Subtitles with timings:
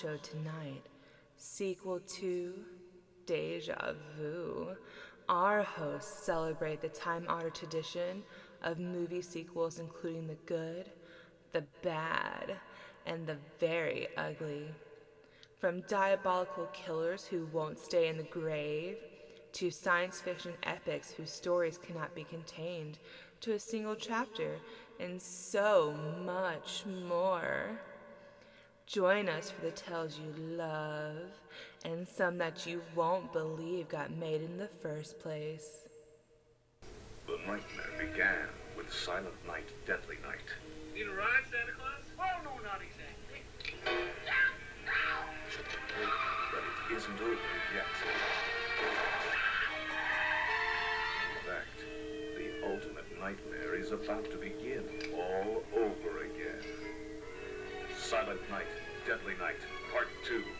[0.00, 0.82] show tonight,
[1.36, 2.54] sequel to
[3.26, 4.74] Deja Vu,
[5.28, 8.22] our hosts celebrate the time honored tradition
[8.62, 10.90] of movie sequels, including the good,
[11.52, 12.56] the bad,
[13.04, 14.70] and the very ugly.
[15.58, 18.96] From diabolical killers who won't stay in the grave,
[19.52, 22.98] to science fiction epics whose stories cannot be contained
[23.42, 24.56] to a single chapter,
[24.98, 27.80] and so much more.
[28.90, 31.30] Join us for the tales you love
[31.84, 35.86] and some that you won't believe got made in the first place.
[37.28, 40.42] The nightmare began with Silent Night, Deadly Night.
[40.92, 42.02] Need a ride, Santa Claus?
[42.18, 43.44] Well, no, not exactly.
[46.50, 47.30] But it isn't over
[47.72, 47.86] yet.
[51.30, 51.78] In fact,
[52.36, 54.82] the ultimate nightmare is about to begin
[55.14, 56.64] all over again.
[57.96, 58.66] Silent Night,
[59.06, 59.56] Deadly Night,
[59.92, 60.59] Part 2.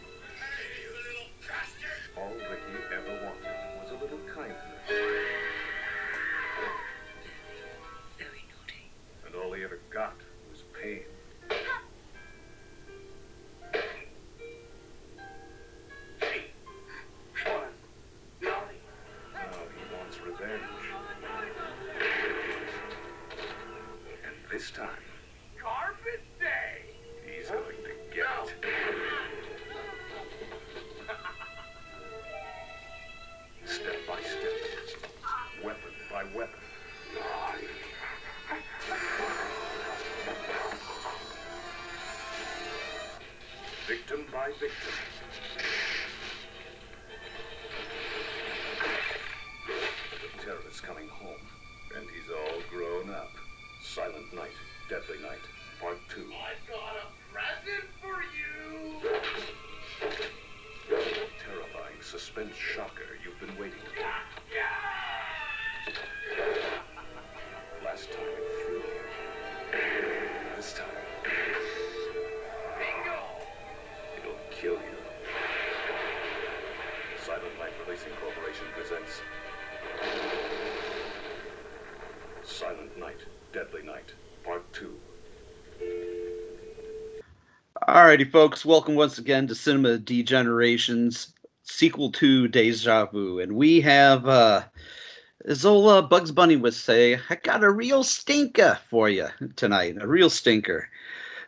[50.70, 51.41] Terrorist's coming home,
[51.97, 53.33] and he's all grown up.
[53.83, 54.55] Silent Night,
[54.89, 55.42] Deadly Night,
[55.81, 56.20] Part 2.
[56.20, 59.01] I've got a present for you!
[60.89, 63.83] Terrifying suspense shocker you've been waiting
[83.52, 84.12] Deadly Night,
[84.44, 84.94] Part 2.
[87.88, 91.33] Alrighty, folks, welcome once again to Cinema Degenerations,
[91.64, 93.40] sequel to Deja Vu.
[93.40, 94.62] And we have, uh,
[95.46, 100.06] as old Bugs Bunny would say, I got a real stinker for you tonight, a
[100.06, 100.89] real stinker.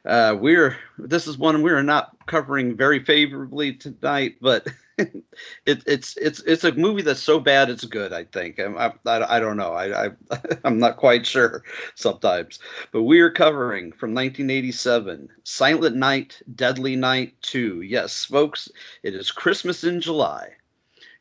[0.05, 4.67] Uh, we're this is one we're not covering very favorably tonight, but
[5.67, 8.13] it, it's it's it's a movie that's so bad it's good.
[8.13, 9.73] I think I I, I don't know.
[9.73, 10.11] I, I
[10.65, 11.63] I'm not quite sure
[11.95, 12.59] sometimes,
[12.93, 17.83] but we are covering from 1987, Silent Night, Deadly Night 2.
[17.83, 18.69] Yes, folks,
[19.03, 20.49] it is Christmas in July,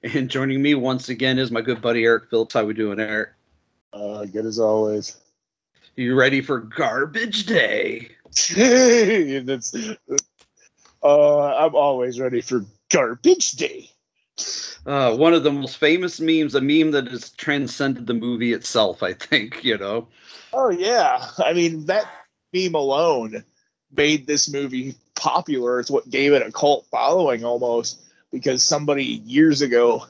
[0.03, 2.53] and joining me once again is my good buddy Eric Phillips.
[2.53, 3.29] How we doing, Eric?
[3.93, 5.17] Uh, good as always.
[5.95, 8.09] You ready for Garbage Day?
[8.55, 9.75] That's,
[11.03, 13.89] uh, I'm always ready for garbage day.
[14.85, 19.03] Uh, one of the most famous memes, a meme that has transcended the movie itself,
[19.03, 20.07] I think, you know.
[20.53, 22.05] Oh yeah, I mean that
[22.53, 23.43] meme alone
[23.95, 25.79] made this movie popular.
[25.79, 28.01] It's what gave it a cult following almost
[28.31, 30.05] because somebody years ago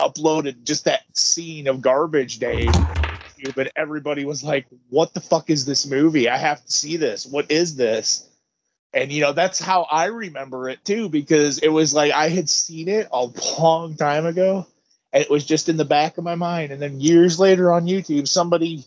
[0.00, 2.68] uploaded just that scene of Garbage Day,
[3.54, 6.28] but everybody was like, "What the fuck is this movie?
[6.28, 7.26] I have to see this.
[7.26, 8.28] What is this?"
[8.94, 12.48] And you know that's how I remember it too because it was like I had
[12.50, 13.26] seen it a
[13.58, 14.66] long time ago,
[15.12, 16.72] and it was just in the back of my mind.
[16.72, 18.84] And then years later on YouTube, somebody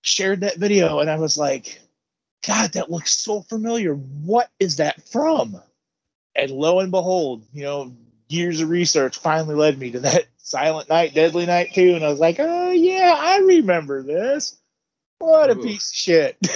[0.00, 1.78] shared that video, and I was like,
[2.46, 3.94] God, that looks so familiar.
[3.94, 5.60] What is that from?
[6.34, 7.92] And lo and behold, you know,
[8.28, 11.94] years of research finally led me to that Silent Night, Deadly Night 2.
[11.94, 14.56] And I was like, oh, yeah, I remember this.
[15.24, 15.62] What a Ooh.
[15.62, 16.36] piece of shit.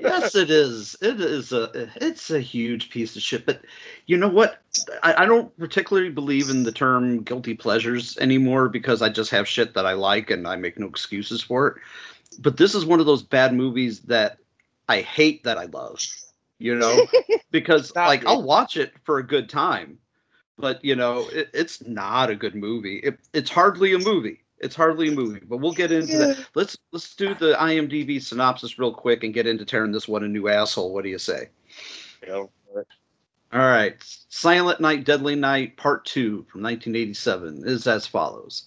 [0.00, 0.96] yes, it is.
[1.00, 1.88] It is a.
[2.04, 3.46] It's a huge piece of shit.
[3.46, 3.60] But
[4.06, 4.60] you know what?
[5.04, 9.46] I, I don't particularly believe in the term guilty pleasures anymore because I just have
[9.46, 11.74] shit that I like and I make no excuses for it.
[12.40, 14.38] But this is one of those bad movies that
[14.88, 16.00] I hate that I love.
[16.58, 17.06] You know,
[17.52, 18.26] because like.
[18.26, 19.96] I'll watch it for a good time,
[20.58, 22.96] but you know, it, it's not a good movie.
[22.96, 24.43] It, it's hardly a movie.
[24.64, 26.46] It's hardly a movie, but we'll get into that.
[26.54, 30.28] Let's let's do the IMDb synopsis real quick and get into tearing this one a
[30.28, 30.94] new asshole.
[30.94, 31.50] What do you say?
[32.22, 32.50] You know,
[33.52, 33.94] All right,
[34.30, 38.64] Silent Night, Deadly Night, Part Two from 1987 is as follows.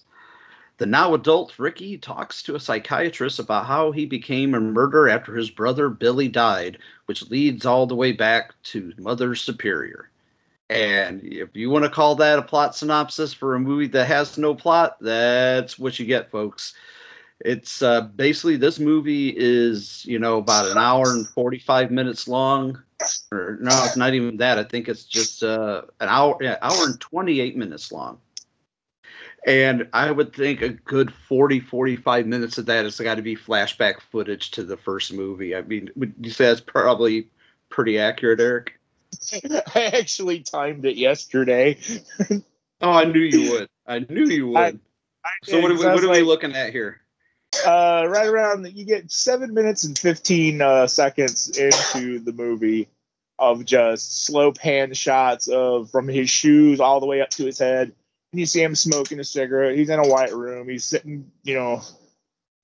[0.76, 5.34] The now adult Ricky talks to a psychiatrist about how he became a murderer after
[5.34, 10.10] his brother Billy died, which leads all the way back to Mother Superior.
[10.70, 14.36] And if you want to call that a plot synopsis for a movie that has
[14.36, 16.74] no plot, that's what you get, folks.
[17.40, 22.82] It's uh, basically this movie is, you know, about an hour and 45 minutes long.
[23.32, 24.58] Or no, it's not even that.
[24.58, 28.18] I think it's just uh, an hour, yeah, hour and 28 minutes long.
[29.46, 33.36] And I would think a good 40, 45 minutes of that has got to be
[33.36, 35.54] flashback footage to the first movie.
[35.54, 37.28] I mean, would you say that's probably
[37.70, 38.77] pretty accurate, Eric?
[39.74, 41.78] I actually timed it yesterday.
[42.80, 43.68] Oh, I knew you would.
[43.86, 44.58] I knew you would.
[44.58, 44.78] I-
[45.24, 47.00] I so what are we, what are we looking at here?
[47.66, 52.88] uh, right around you get seven minutes and 15 uh, seconds into the movie
[53.38, 57.58] of just slow pan shots of from his shoes all the way up to his
[57.58, 57.92] head
[58.32, 61.54] and you see him smoking a cigarette he's in a white room he's sitting you
[61.54, 61.80] know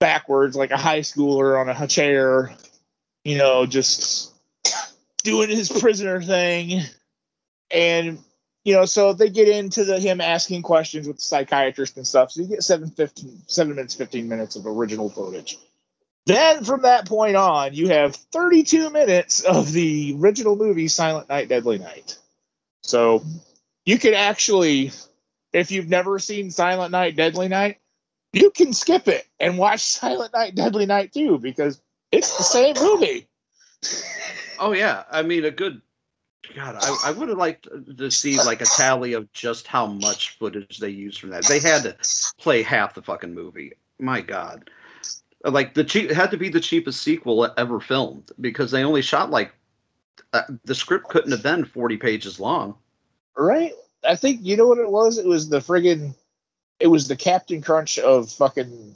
[0.00, 2.54] backwards like a high schooler on a chair
[3.24, 4.33] you know just
[5.24, 6.82] doing his prisoner thing
[7.70, 8.18] and
[8.64, 12.32] you know, so they get into the him asking questions with the psychiatrist and stuff.
[12.32, 15.58] So you get seven, 15, seven minutes, 15 minutes of original footage.
[16.26, 21.48] Then from that point on, you have 32 minutes of the original movie Silent Night,
[21.48, 22.18] Deadly Night.
[22.82, 23.22] So
[23.84, 24.92] you can actually,
[25.52, 27.80] if you've never seen Silent Night, Deadly Night,
[28.32, 32.74] you can skip it and watch Silent Night, Deadly Night too, because it's the same
[32.80, 33.26] movie.
[34.58, 35.80] Oh yeah, I mean a good.
[36.54, 40.36] God, I, I would have liked to see like a tally of just how much
[40.38, 41.46] footage they used from that.
[41.46, 41.96] They had to
[42.38, 43.72] play half the fucking movie.
[43.98, 44.70] My God,
[45.44, 49.02] like the cheap it had to be the cheapest sequel ever filmed because they only
[49.02, 49.52] shot like
[50.32, 52.74] uh, the script couldn't have been forty pages long.
[53.36, 53.72] right?
[54.06, 55.18] I think you know what it was.
[55.18, 56.14] It was the friggin'
[56.80, 58.94] it was the Captain Crunch of fucking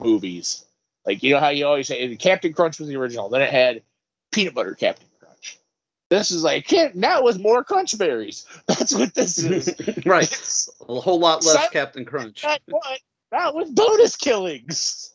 [0.00, 0.64] movies.
[1.06, 3.28] Like you know how you always say Captain Crunch was the original.
[3.28, 3.82] Then it had
[4.32, 5.58] peanut butter Captain Crunch.
[6.08, 8.46] This is like "Can't- now with more crunch berries.
[8.66, 9.74] That's what this is.
[10.06, 12.44] right, It's a whole lot less Captain Crunch.
[13.32, 15.14] Not with bonus killings.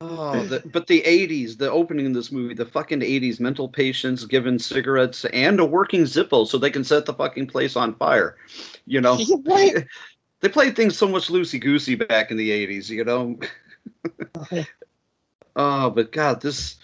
[0.00, 4.24] Oh, the, but the '80s, the opening of this movie, the fucking '80s, mental patients
[4.26, 8.36] given cigarettes and a working Zippo so they can set the fucking place on fire.
[8.86, 9.84] You know, Right.
[10.40, 12.88] they played things so much loosey goosey back in the '80s.
[12.90, 13.40] You know.
[15.56, 16.76] oh, but God, this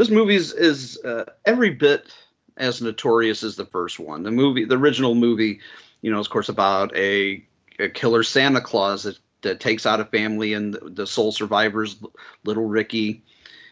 [0.00, 2.10] this movie is, is uh, every bit
[2.56, 4.22] as notorious as the first one.
[4.22, 5.60] The movie, the original movie,
[6.00, 7.44] you know, is of course about a,
[7.78, 12.02] a killer Santa Claus that, that takes out a family and the, the sole survivors,
[12.44, 13.22] little Ricky,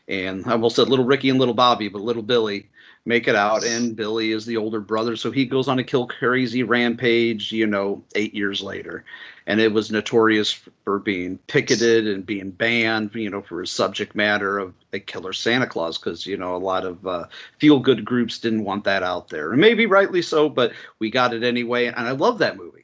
[0.08, 2.68] and I almost said little Ricky and little Bobby, but little Billy
[3.04, 6.06] make it out, and Billy is the older brother, so he goes on a kill
[6.06, 9.04] crazy rampage, you know, eight years later,
[9.46, 10.52] and it was notorious
[10.84, 15.32] for being picketed and being banned, you know, for his subject matter of a killer
[15.32, 17.24] Santa Claus, because you know a lot of uh,
[17.58, 21.32] feel good groups didn't want that out there, and maybe rightly so, but we got
[21.32, 22.78] it anyway, and I love that movie.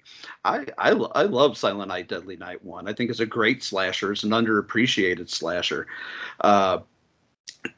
[0.47, 2.87] I, I, I love Silent Night, Deadly Night 1.
[2.87, 4.12] I think it's a great slasher.
[4.12, 5.87] It's an underappreciated slasher.
[6.40, 6.81] Uh,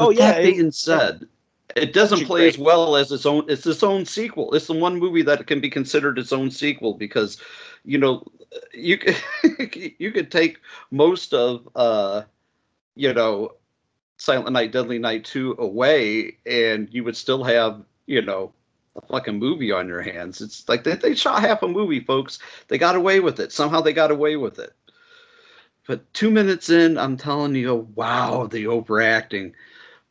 [0.01, 1.27] Oh, yeah, That being said,
[1.75, 3.45] it doesn't play as well as its own.
[3.49, 4.55] It's its own sequel.
[4.55, 7.41] It's the one movie that can be considered its own sequel because,
[7.85, 8.27] you know,
[8.73, 9.17] you could
[9.99, 10.59] you could take
[10.91, 12.23] most of uh,
[12.95, 13.53] you know,
[14.17, 18.53] Silent Night, Deadly Night two away, and you would still have you know
[18.97, 20.41] a fucking movie on your hands.
[20.41, 22.39] It's like they, they shot half a movie, folks.
[22.69, 23.53] They got away with it.
[23.53, 24.73] Somehow they got away with it.
[25.87, 29.55] But two minutes in, I'm telling you, wow, the overacting.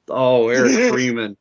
[0.10, 1.38] Oh, Eric Freeman.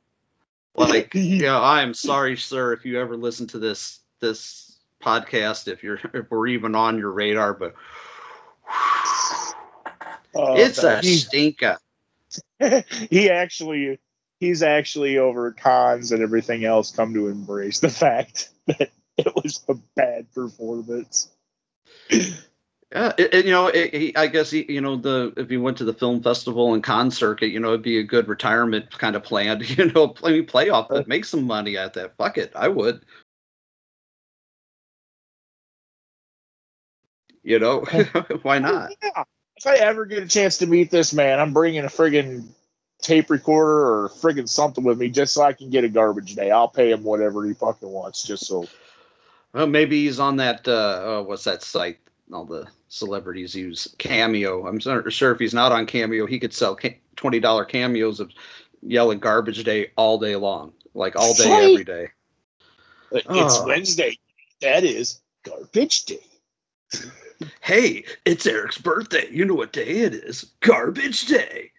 [0.74, 5.82] Like, yeah, I am sorry, sir, if you ever listen to this this podcast, if
[5.82, 7.74] you're if we're even on your radar, but
[10.36, 11.78] Oh, it's a he- stinker.
[13.10, 14.00] he actually
[14.40, 19.64] he's actually over cons and everything else come to embrace the fact that it was
[19.68, 21.30] a bad performance.
[22.94, 25.76] Yeah, it, it- you know, it, I guess he, you know, the if he went
[25.78, 29.16] to the film festival and con circuit, you know, it'd be a good retirement kind
[29.16, 29.62] of plan.
[29.64, 32.16] You know, play play off, make some money at that.
[32.16, 33.04] Fuck it, I would.
[37.42, 37.80] You know,
[38.42, 38.92] why not?
[39.02, 39.24] Yeah.
[39.56, 42.46] If I ever get a chance to meet this man, I'm bringing a friggin'
[43.02, 46.50] tape recorder or friggin' something with me just so I can get a garbage day.
[46.50, 48.66] I'll pay him whatever he fucking wants just so.
[49.52, 50.66] Well, maybe he's on that.
[50.66, 51.98] Uh, uh, what's that site?
[52.32, 54.66] All the celebrities use Cameo.
[54.66, 56.78] I'm not sure if he's not on Cameo, he could sell
[57.16, 58.30] twenty dollar cameos of
[58.82, 61.70] yelling garbage day all day long, like all day Right.
[61.70, 62.08] every day.
[63.12, 63.66] It's Oh.
[63.66, 64.18] Wednesday.
[64.60, 66.20] That is garbage day.
[67.60, 69.28] Hey, it's Eric's birthday.
[69.30, 70.52] You know what day it is?
[70.60, 71.72] Garbage day.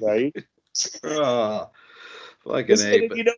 [0.00, 0.34] Right?
[1.04, 1.70] oh,
[2.44, 3.32] fucking Listen, A, but- you know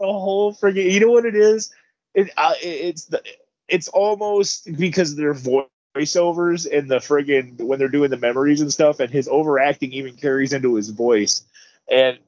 [0.00, 1.72] the whole friggin' you know what it is
[2.14, 3.22] it, uh, it it's the
[3.68, 9.00] it's almost because their voiceovers and the friggin' when they're doing the memories and stuff
[9.00, 11.44] and his overacting even carries into his voice.
[11.90, 12.18] And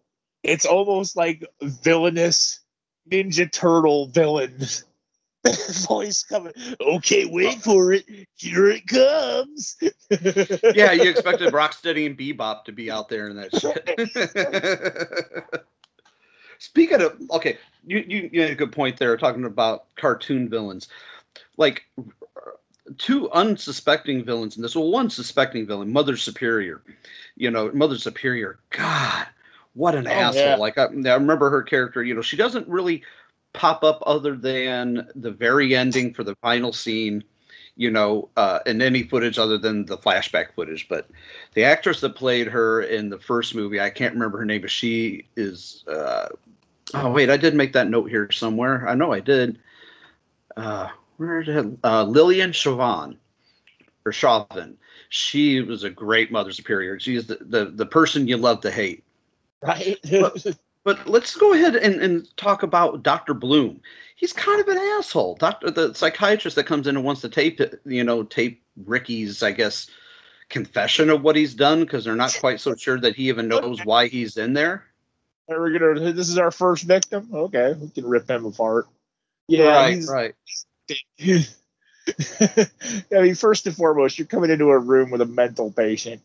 [0.42, 2.60] it's almost like villainous
[3.10, 4.58] ninja turtle villain
[5.88, 8.04] voice coming okay wait for it.
[8.34, 9.76] Here it comes.
[10.74, 13.84] Yeah, you expected Rocksteady and Bebop to be out there in that shit.
[16.58, 20.88] Speaking of, okay, you, you you a good point there talking about cartoon villains,
[21.56, 21.86] like
[22.98, 24.74] two unsuspecting villains in this.
[24.74, 26.82] Well, one suspecting villain, Mother Superior.
[27.36, 28.58] You know, Mother Superior.
[28.70, 29.26] God,
[29.74, 30.44] what an Oh, asshole!
[30.44, 30.56] yeah.
[30.56, 32.02] Like I, I remember her character.
[32.02, 33.02] You know, she doesn't really
[33.52, 37.24] pop up other than the very ending for the final scene
[37.78, 40.88] you know, uh, in any footage other than the flashback footage.
[40.88, 41.08] But
[41.54, 44.70] the actress that played her in the first movie, I can't remember her name, but
[44.70, 45.84] she is.
[45.86, 46.28] Uh,
[46.94, 48.86] oh wait, I did make that note here somewhere.
[48.88, 49.60] I know I did.
[50.56, 53.16] Uh, did uh, Lilyan Chauvin
[54.04, 54.76] or Chauvin?
[55.10, 56.98] She was a great Mother Superior.
[57.00, 59.04] She's the, the the person you love to hate.
[59.62, 59.98] right
[60.84, 63.34] But let's go ahead and, and talk about Dr.
[63.34, 63.80] Bloom.
[64.16, 65.36] He's kind of an asshole.
[65.36, 69.42] Doctor, the psychiatrist that comes in and wants to tape it, you know, tape Ricky's,
[69.42, 69.88] I guess,
[70.48, 73.84] confession of what he's done because they're not quite so sure that he even knows
[73.84, 74.84] why he's in there.
[75.50, 76.12] Are we gonna?
[76.12, 77.28] This is our first victim.
[77.32, 78.86] Okay, we can rip him apart.
[79.46, 80.34] Yeah, right, he's- right.
[81.20, 86.22] I mean, first and foremost, you're coming into a room with a mental patient.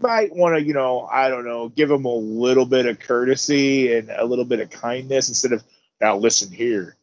[0.00, 3.96] Might want to, you know, I don't know, give them a little bit of courtesy
[3.96, 5.62] and a little bit of kindness instead of
[6.00, 6.16] now.
[6.16, 6.96] Listen here,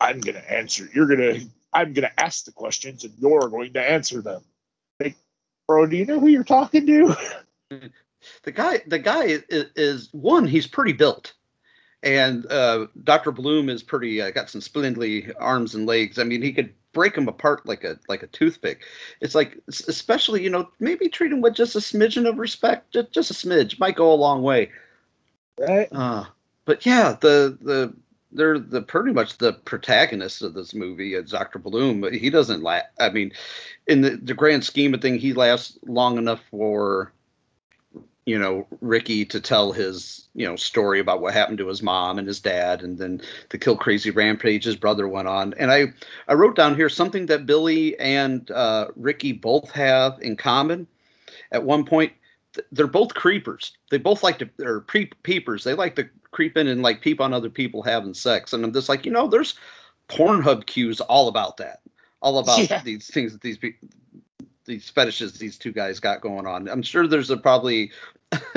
[0.00, 0.88] I'm gonna answer.
[0.94, 1.40] You're gonna.
[1.74, 4.42] I'm gonna ask the questions and you're going to answer them.
[4.98, 5.16] Like,
[5.66, 7.14] bro, do you know who you're talking to?
[8.42, 10.46] The guy, the guy is, is one.
[10.46, 11.34] He's pretty built,
[12.02, 14.20] and uh, Doctor Bloom is pretty.
[14.22, 16.18] Uh, got some splendidly arms and legs.
[16.18, 18.82] I mean, he could break him apart like a like a toothpick.
[19.20, 22.92] It's like, especially you know, maybe treat him with just a smidgen of respect.
[22.92, 24.70] Just, just a smidge might go a long way.
[25.58, 25.88] Right.
[25.90, 26.24] Uh,
[26.64, 27.94] but yeah, the the
[28.30, 31.58] they're the pretty much the protagonist of this movie is Dr.
[31.58, 32.00] Bloom.
[32.00, 32.86] But he doesn't last.
[33.00, 33.32] I mean,
[33.86, 37.12] in the, the grand scheme of things, he lasts long enough for
[38.28, 42.18] you know Ricky to tell his you know story about what happened to his mom
[42.18, 45.54] and his dad, and then the kill crazy rampage his brother went on.
[45.54, 45.86] And I
[46.28, 50.86] I wrote down here something that Billy and uh, Ricky both have in common.
[51.52, 52.12] At one point,
[52.70, 53.72] they're both creepers.
[53.90, 55.64] They both like to or pre- peepers.
[55.64, 58.52] They like to creep in and like peep on other people having sex.
[58.52, 59.54] And I'm just like, you know, there's
[60.10, 61.80] Pornhub cues all about that,
[62.20, 62.82] all about Yeah.
[62.82, 63.88] these things that these people.
[64.66, 66.68] These fetishes these two guys got going on.
[66.68, 67.90] I'm sure there's a probably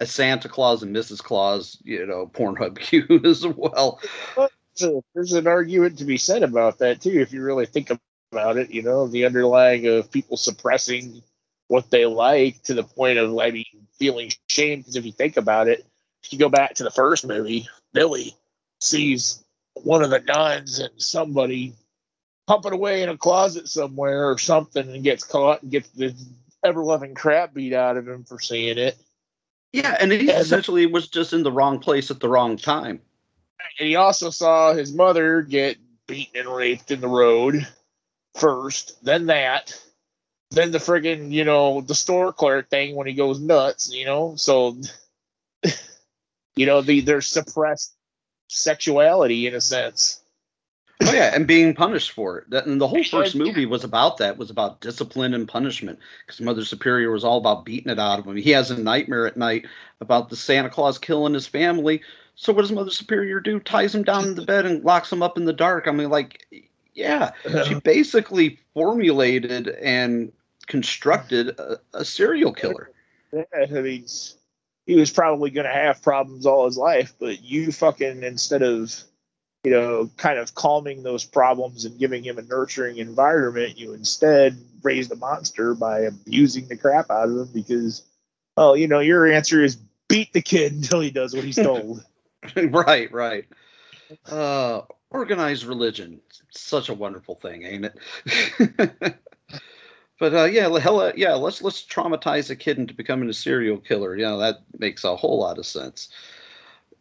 [0.00, 1.22] a Santa Claus and Mrs.
[1.22, 4.00] Claus, you know, Pornhub cue as well.
[5.14, 7.90] There's an argument to be said about that too, if you really think
[8.32, 8.70] about it.
[8.70, 11.22] You know, the underlying of people suppressing
[11.68, 13.64] what they like to the point of, mean,
[13.98, 14.80] feeling shame.
[14.80, 15.86] Because if you think about it,
[16.22, 18.34] if you go back to the first movie, Billy
[18.80, 19.44] sees
[19.82, 21.74] one of the nuns and somebody
[22.46, 26.14] pumping away in a closet somewhere or something, and gets caught and gets the
[26.64, 28.98] ever loving crap beat out of him for seeing it.
[29.74, 33.00] Yeah, and he essentially was just in the wrong place at the wrong time.
[33.80, 37.66] and he also saw his mother get beaten and raped in the road
[38.36, 39.76] first, then that,
[40.52, 44.36] then the friggin' you know the store clerk thing when he goes nuts, you know.
[44.36, 44.78] So,
[46.54, 47.96] you know, the there's suppressed
[48.48, 50.22] sexuality in a sense.
[51.02, 52.50] Oh yeah, and being punished for it.
[52.50, 53.42] That, and the whole first Yeah.
[53.42, 54.38] movie was about that.
[54.38, 55.98] Was about discipline and punishment.
[56.24, 58.36] Because Mother Superior was all about beating it out of him.
[58.36, 59.66] He has a nightmare at night
[60.00, 62.00] about the Santa Claus killing his family.
[62.36, 63.60] So what does Mother Superior do?
[63.60, 65.88] Ties him down in the bed and locks him up in the dark.
[65.88, 66.46] I mean, like,
[66.94, 67.32] yeah,
[67.66, 70.32] she basically formulated and
[70.66, 72.90] constructed a, a serial killer.
[73.32, 74.06] Yeah, I mean,
[74.86, 78.94] he was probably going to have problems all his life, but you fucking instead of
[79.64, 84.56] you know kind of calming those problems and giving him a nurturing environment, you instead
[84.82, 88.02] raise the monster by abusing the crap out of him because,
[88.56, 89.76] oh, you know, your answer is
[90.08, 92.04] beat the kid until he does what he's told.
[92.56, 93.46] right, right.
[94.30, 99.16] Uh, organized religion, such a wonderful thing, ain't it?
[100.20, 101.32] but uh, yeah, hell, uh, yeah.
[101.32, 104.14] Let's let's traumatize a kid into becoming a serial killer.
[104.14, 106.10] You know that makes a whole lot of sense.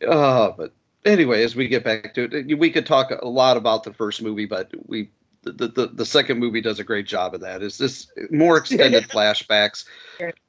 [0.08, 0.74] Uh, but
[1.06, 3.94] anyway, as we get back to it, uh, we could talk a lot about the
[3.94, 5.10] first movie, but we
[5.44, 7.62] the the, the second movie does a great job of that.
[7.62, 9.86] Is this more extended flashbacks?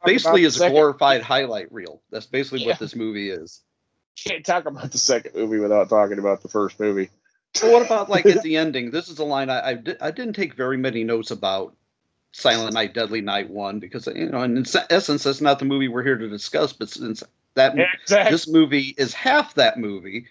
[0.04, 2.00] Basically, is a glorified highlight reel.
[2.10, 2.68] That's basically Yeah.
[2.68, 3.60] what this movie is.
[4.16, 7.10] Can't talk about the second movie without talking about the first movie.
[7.62, 8.90] Well, what about like at the ending?
[8.90, 11.74] This is a line I I, di- I didn't take very many notes about
[12.32, 16.02] Silent Night, Deadly Night one because you know, in essence, that's not the movie we're
[16.04, 16.72] here to discuss.
[16.72, 17.22] But since
[17.54, 18.30] that Exactly.
[18.30, 20.26] this movie is half that movie,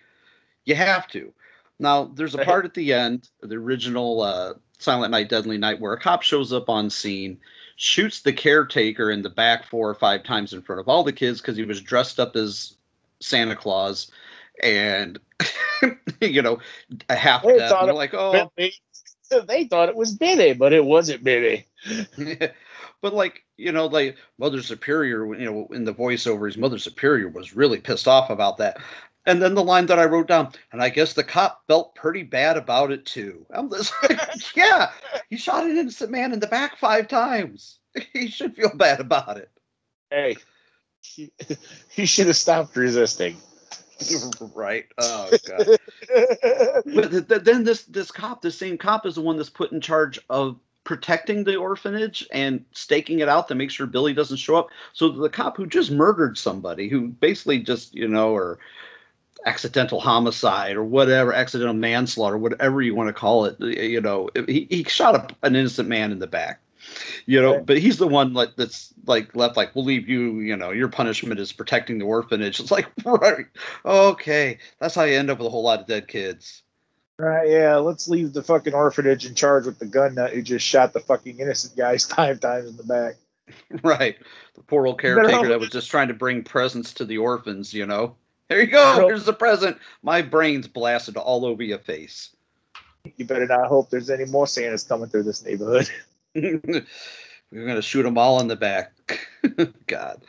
[0.66, 1.34] you have to.
[1.80, 5.94] Now, there's a part at the end, the original uh, Silent Night, Deadly Night, where
[5.94, 7.38] a cop shows up on scene,
[7.76, 11.12] shoots the caretaker in the back four or five times in front of all the
[11.12, 12.78] kids because he was dressed up as
[13.20, 14.12] Santa Claus,
[14.62, 15.20] and
[16.22, 16.60] you know,
[17.10, 17.72] a half They death.
[17.84, 18.74] they're like, oh, Billy.
[19.48, 21.66] They thought it was Billy, but it wasn't Billy.
[23.02, 27.56] but like you know like mother superior you know in the voiceovers mother superior was
[27.56, 28.78] really pissed off about that
[29.26, 32.24] and then the line that i wrote down and i guess the cop felt pretty
[32.24, 33.46] bad about it too.
[33.52, 34.20] I'm just like
[34.56, 34.92] yeah
[35.30, 37.80] he shot an innocent man in the back five times.
[38.14, 39.52] He should feel bad about it.
[40.10, 40.36] Hey,
[41.02, 41.32] he,
[41.90, 43.38] he should have stopped resisting.
[44.56, 44.86] right.
[44.98, 45.78] Oh god.
[46.86, 49.72] But th- th- then this this cop the same cop is the one that's put
[49.72, 54.38] in charge of protecting the orphanage and staking it out to make sure billy doesn't
[54.38, 54.70] show up.
[54.94, 58.60] So the cop who just murdered somebody who basically just you know or
[59.46, 64.68] accidental homicide or whatever accidental manslaughter whatever you want to call it you know he,
[64.70, 66.62] he shot a, an innocent man in the back
[67.26, 67.66] you know Right.
[67.66, 70.88] but he's the one like that's like left like we'll leave you you know your
[70.88, 73.46] punishment is protecting the orphanage it's like right
[73.86, 76.64] okay that's how you end up with a whole lot of dead kids
[77.20, 80.66] Right, yeah, let's leave the fucking orphanage in charge with the gun nut who just
[80.66, 83.14] shot the fucking innocent guys five times in the back.
[83.84, 84.16] right
[84.56, 87.86] the poor old caretaker that was just trying to bring presents to the orphans you
[87.86, 88.16] know
[88.50, 89.08] there you go.
[89.08, 89.78] Here's the present.
[90.02, 92.36] My brain's blasted all over your face.
[93.18, 95.90] You better not hope there's any more Santas coming through this neighborhood.
[96.36, 96.82] we're
[97.52, 98.94] gonna shoot them all in the back.
[99.88, 100.24] God.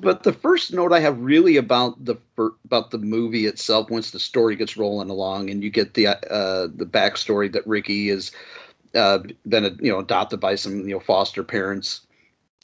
[0.00, 2.16] But the first note I have really about the
[2.64, 6.68] about the movie itself, once the story gets rolling along, and you get the uh,
[6.74, 8.30] the backstory that Ricky is
[8.94, 12.06] uh, been you know adopted by some you know foster parents,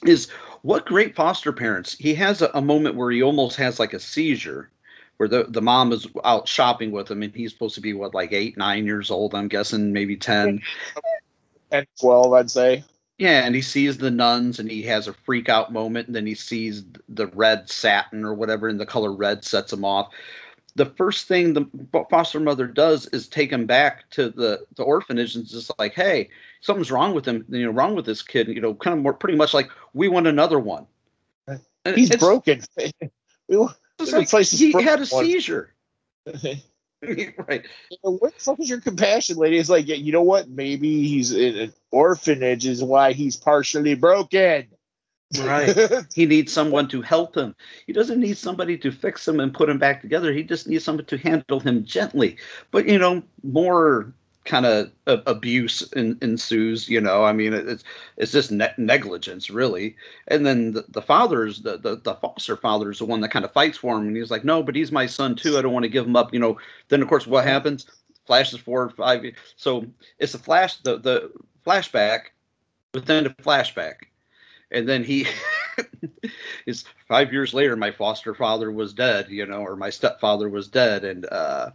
[0.05, 0.29] is
[0.61, 1.95] what great foster parents.
[1.97, 4.69] He has a, a moment where he almost has like a seizure,
[5.17, 8.13] where the the mom is out shopping with him, and he's supposed to be what
[8.13, 10.61] like eight nine years old, I'm guessing maybe ten,
[11.71, 12.83] And 12, I'd say.
[13.17, 16.25] yeah, and he sees the nuns and he has a freak out moment, and then
[16.25, 20.13] he sees the red satin or whatever, and the color red sets him off.
[20.75, 21.65] The first thing the
[22.09, 26.29] foster mother does is take him back to the, the orphanage and just like, hey,
[26.65, 29.13] something's wrong with him, you know, wrong with this kid, you know, kind of more
[29.13, 30.87] pretty much like we want another one.
[31.47, 32.61] And He's broken.
[33.47, 35.25] we, want- like he broken had a one.
[35.25, 35.73] seizure.
[37.47, 37.63] right.
[38.01, 39.59] what the fuck is your compassion, lady?
[39.59, 40.49] It's like, yeah, you know what?
[40.49, 44.67] Maybe he's in an orphanage is why he's partially broken.
[45.39, 45.75] Right.
[46.13, 47.55] he needs someone to help him.
[47.85, 50.33] He doesn't need somebody to fix him and put him back together.
[50.33, 52.37] He just needs someone to handle him gently.
[52.71, 54.13] But you know, more
[54.45, 56.87] kind of abuse in, ensues.
[56.89, 57.83] You know, I mean, it's
[58.17, 59.95] it's just ne- negligence, really.
[60.27, 63.45] And then the, the father's the, the the foster father is the one that kind
[63.45, 65.57] of fights for him, and he's like, no, but he's my son too.
[65.57, 66.33] I don't want to give him up.
[66.33, 66.57] You know.
[66.89, 67.87] Then of course, what happens?
[68.25, 69.23] Flashes four or five.
[69.55, 69.85] So
[70.19, 70.77] it's a flash.
[70.77, 71.31] The the
[71.65, 72.31] flashback
[72.93, 73.95] within a flashback
[74.71, 75.27] and then he
[76.65, 80.67] is five years later my foster father was dead you know or my stepfather was
[80.67, 81.69] dead and uh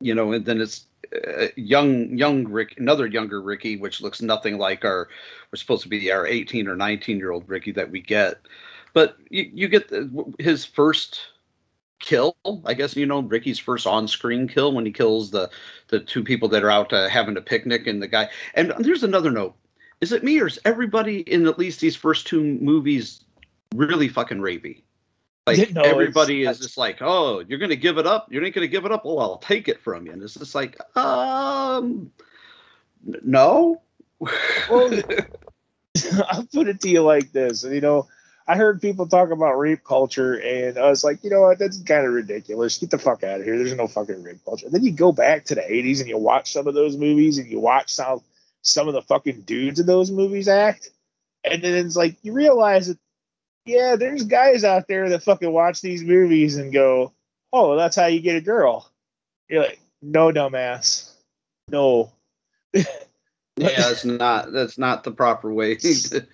[0.00, 4.58] you know and then it's uh, young young rick another younger ricky which looks nothing
[4.58, 5.08] like our
[5.50, 8.38] we're supposed to be our 18 or 19 year old ricky that we get
[8.92, 11.20] but you, you get the, his first
[12.00, 12.36] kill.
[12.64, 15.50] I guess you know Ricky's first on-screen kill when he kills the
[15.88, 18.28] the two people that are out uh, having a picnic and the guy.
[18.54, 19.54] And there's another note.
[20.00, 23.24] Is it me or is everybody in at least these first two movies
[23.74, 24.82] really fucking rapey?
[25.56, 28.30] Like No, everybody is just like, oh, you're gonna give it up.
[28.30, 29.02] You're not gonna give it up.
[29.04, 30.12] Oh, I'll take it from you.
[30.12, 32.10] And it's just like, um,
[33.22, 33.80] no.
[34.18, 35.02] Well,
[36.28, 37.64] I'll put it to you like this.
[37.64, 38.06] You know,
[38.46, 41.58] I heard people talk about rape culture, and I was like, you know what?
[41.58, 42.78] That's kind of ridiculous.
[42.78, 43.58] Get the fuck out of here.
[43.58, 44.66] There's no fucking rape culture.
[44.66, 47.38] And Then you go back to the 80s and you watch some of those movies
[47.38, 48.22] and you watch how
[48.62, 50.90] some of the fucking dudes in those movies act.
[51.44, 52.98] And then it's like, you realize that,
[53.68, 57.12] yeah, there's guys out there that fucking watch these movies and go,
[57.52, 58.90] oh, that's how you get a girl.
[59.48, 61.12] You're like, no, dumbass.
[61.68, 62.12] No.
[62.72, 62.84] yeah,
[63.56, 66.26] that's not that's not the proper way to,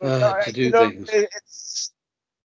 [0.00, 1.08] uh, to do You know, things.
[1.10, 1.30] it-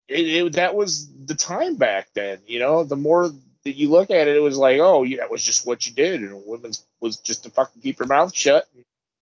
[0.07, 2.38] it, it, that was the time back then.
[2.46, 3.31] You know, the more
[3.64, 5.94] that you look at it, it was like, oh, yeah, that was just what you
[5.94, 8.85] did, and a woman's was just to fucking keep her mouth shut, and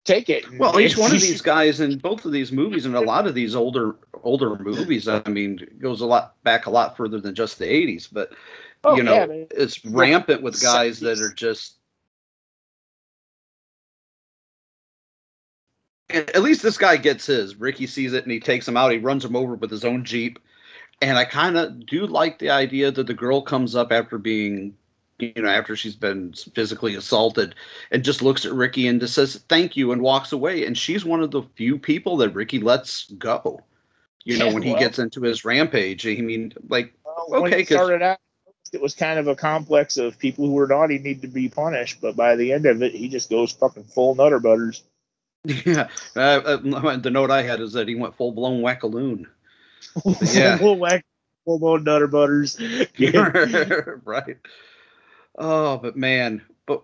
[0.06, 0.44] take it.
[0.58, 3.34] Well, each one of these guys in both of these movies and a lot of
[3.34, 7.58] these older older movies, I mean, goes a lot back a lot further than just
[7.58, 8.08] the '80s.
[8.10, 8.32] But
[8.86, 11.76] Oh, you know, yeah, it's rampant with guys that are just.
[16.10, 17.56] At least this guy gets his.
[17.56, 18.92] Ricky sees it and he takes him out.
[18.92, 20.38] He runs him over with his own jeep,
[21.02, 24.76] and I kind of do like the idea that the girl comes up after being,
[25.18, 27.54] you know, after she's been physically assaulted,
[27.90, 30.66] and just looks at Ricky and just says thank you and walks away.
[30.66, 33.60] And she's one of the few people that Ricky lets go.
[34.24, 36.06] You know, Yeah, when he gets into his rampage.
[36.06, 36.92] I mean, like,
[37.28, 38.18] Well, okay, started out,
[38.72, 42.00] it was kind of a complex of people who were naughty need to be punished,
[42.00, 44.82] but by the end of it, he just goes fucking full nutter butters.
[45.64, 49.26] Yeah, uh, uh, the note I had is that he went full blown wackaloon.
[50.34, 50.58] Yeah.
[50.58, 51.06] full whack,
[51.44, 52.60] full blown nutter butters.
[54.04, 54.36] right.
[55.36, 56.82] Oh, but man, but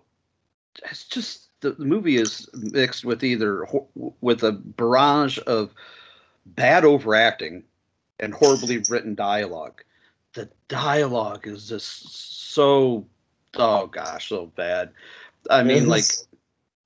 [0.89, 3.87] it's just the, the movie is mixed with either ho-
[4.21, 5.73] with a barrage of
[6.45, 7.63] bad overacting
[8.19, 9.83] and horribly written dialogue.
[10.33, 13.05] The dialogue is just so
[13.55, 14.91] oh gosh, so bad.
[15.49, 16.05] I mean, like,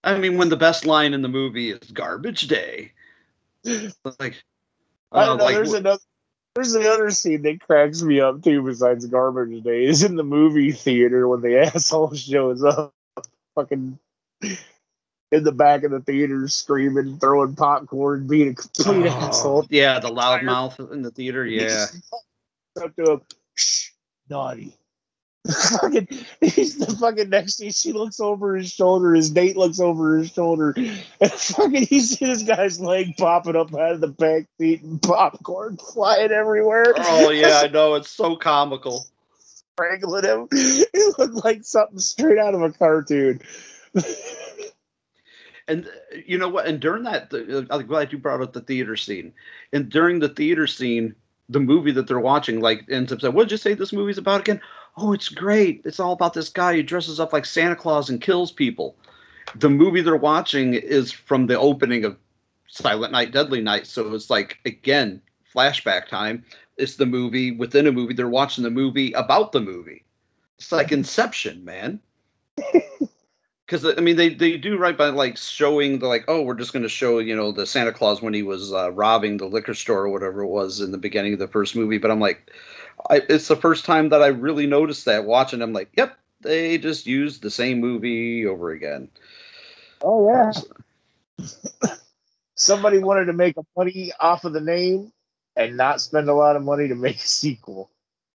[0.03, 2.91] I mean, when the best line in the movie is "garbage day,"
[3.63, 4.43] like,
[5.12, 5.43] I uh, don't know.
[5.43, 6.01] like, there's another.
[6.58, 8.63] There's the other scene that cracks me up too.
[8.63, 12.96] Besides garbage day, is in the movie theater when the asshole shows up,
[13.54, 14.00] fucking
[14.41, 19.67] in the back of the theater, screaming, throwing popcorn, being a complete Oh, asshole.
[19.70, 21.46] Yeah, the loud mouth in the theater.
[21.46, 21.86] Yeah.
[22.82, 23.22] up to him,
[23.54, 23.91] Shh,
[25.47, 26.07] fucking,
[26.41, 29.13] he's the fucking next to She looks over his shoulder.
[29.13, 30.73] His date looks over his shoulder.
[30.77, 35.01] And fucking, he sees this guy's leg popping up out of the back seat and
[35.01, 36.93] popcorn flying everywhere.
[36.97, 37.95] Oh yeah, I know.
[37.95, 39.05] It's so comical.
[39.73, 40.47] Strangling him.
[40.51, 43.41] It looked like something straight out of a cartoon.
[45.67, 45.89] And
[46.25, 46.65] you know what?
[46.65, 47.33] And during that,
[47.69, 49.33] I'm glad you brought up the theater scene.
[49.73, 51.13] And during the theater scene,
[51.49, 54.17] the movie that they're watching like ends up saying, "What did you say this movie's
[54.17, 54.62] about again?"
[54.97, 55.81] Oh, it's great.
[55.86, 58.95] It's all about this guy who dresses up like Santa Claus and kills people.
[59.55, 62.17] The movie they're watching is from the opening of
[62.67, 63.86] Silent Night, Deadly Night.
[63.86, 65.21] So it's like again
[65.55, 66.43] flashback time.
[66.77, 68.15] It's the movie within a movie.
[68.15, 70.03] They're watching the movie about the movie.
[70.57, 71.99] It's like Inception, man.
[73.67, 76.71] Because I mean, they they do right by like showing the like, oh, we're just
[76.71, 79.73] going to show you know the Santa Claus when he was uh, robbing the liquor
[79.73, 81.97] store or whatever it was in the beginning of the first movie.
[81.97, 82.49] But I'm like,
[83.10, 85.62] I, it's the first time that I really noticed that watching.
[85.62, 89.10] I'm like, yep, they just used the same movie over again.
[90.01, 90.51] Oh yeah.
[92.55, 95.12] Somebody wanted to make a money off of the name
[95.55, 97.91] and not spend a lot of money to make a sequel.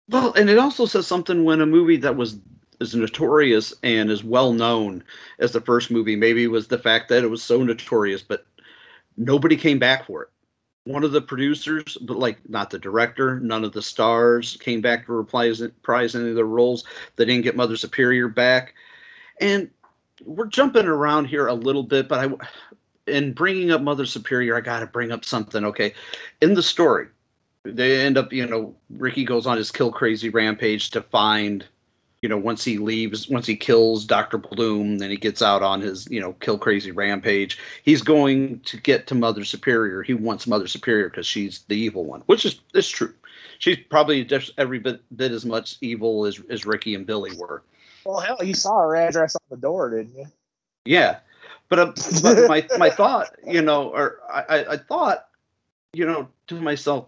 [0.09, 2.39] Well, and it also says something when a movie that was
[2.81, 5.05] as notorious and as well known
[5.39, 8.47] as the first movie maybe was the fact that it was so notorious, but
[9.17, 10.29] nobody came back for it.
[10.89, 15.05] One of the producers, but like not the director, none of the stars came back
[15.05, 16.85] to reprise any of their roles.
[17.17, 18.75] They didn't get Mother Superior back,
[19.39, 19.69] and
[20.25, 22.33] we're jumping around here a little bit, but I,
[23.07, 25.63] in bringing up Mother Superior, I got to bring up something.
[25.63, 25.93] Okay,
[26.41, 27.09] in the story,
[27.65, 31.67] they end up, you know, Ricky goes on his kill crazy rampage to find,
[32.23, 34.39] you know, once he leaves, once he kills Dr.
[34.39, 37.59] Bloom, then he gets out on his, you know, kill crazy rampage.
[37.85, 40.03] He's going to get to Mother Superior.
[40.03, 43.15] He wants Mother Superior because she's the evil one, which is is true.
[43.61, 47.63] She's probably just every bit, bit as much evil as, as Ricky and Billy were.
[48.05, 50.27] Well, hell, you saw her address on the door, didn't you?
[50.85, 51.19] Yeah,
[51.69, 55.29] but, uh, but my my thought, you know, or I, I- I thought,
[55.93, 57.07] you know, to myself,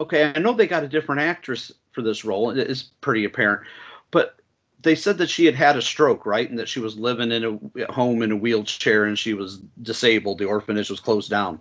[0.00, 2.50] okay, I know they got a different actress for this role.
[2.50, 3.62] It is pretty apparent,
[4.10, 4.36] but
[4.82, 7.44] they said that she had had a stroke, right, and that she was living in
[7.44, 10.38] a at home in a wheelchair and she was disabled.
[10.38, 11.60] The orphanage was closed down.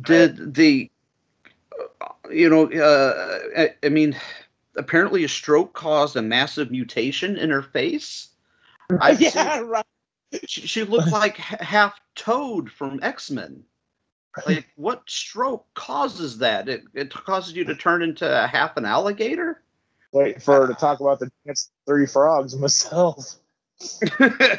[0.00, 0.90] Did the,
[2.00, 4.16] uh, you know, uh, I, I mean,
[4.76, 8.28] apparently a stroke caused a massive mutation in her face.
[9.00, 9.86] I've yeah, seen- right.
[10.46, 13.64] she, she looked like half Toad from X Men.
[14.46, 16.68] Like, what stroke causes that?
[16.68, 19.62] It, it causes you to turn into a half an alligator?
[20.12, 23.36] Wait for her to talk about the dance three frogs myself.
[24.18, 24.52] but,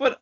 [0.00, 0.20] but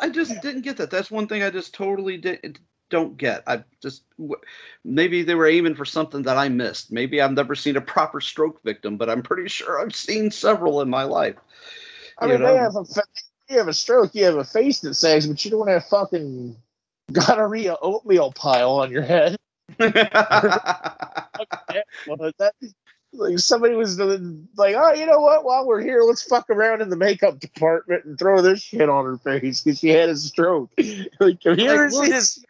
[0.00, 0.90] I just didn't get that.
[0.90, 2.58] That's one thing I just totally did,
[2.90, 3.42] don't get.
[3.46, 4.40] I just w-
[4.84, 6.92] maybe they were aiming for something that I missed.
[6.92, 10.80] Maybe I've never seen a proper stroke victim, but I'm pretty sure I've seen several
[10.82, 11.36] in my life.
[12.18, 12.52] I You mean, know?
[12.52, 13.02] they have a fa-
[13.48, 16.56] you have a stroke, you have a face that sags, but you don't have fucking
[17.12, 19.36] gonorrhea oatmeal pile on your head.
[19.78, 21.20] That-
[23.12, 25.44] like somebody was like, oh, you know what?
[25.44, 29.04] While we're here, let's fuck around in the makeup department and throw this shit on
[29.04, 30.70] her face because she had a stroke.
[31.20, 32.44] like, have you ever seen this?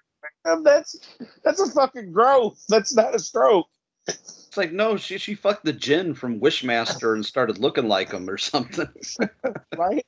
[0.44, 2.62] That's that's a fucking growth.
[2.68, 3.68] That's not a stroke,
[4.06, 8.28] It's like no, she she fucked the Djinn from Wishmaster and started looking like him
[8.28, 8.88] or something.
[9.76, 10.06] right?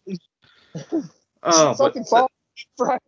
[1.42, 2.30] Oh, fucking fall
[2.78, 3.00] right.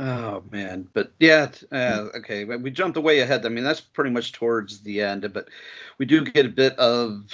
[0.00, 2.44] Oh man, but yeah, uh, okay.
[2.44, 3.46] but We jumped way ahead.
[3.46, 5.48] I mean, that's pretty much towards the end, but
[5.98, 7.30] we do get a bit of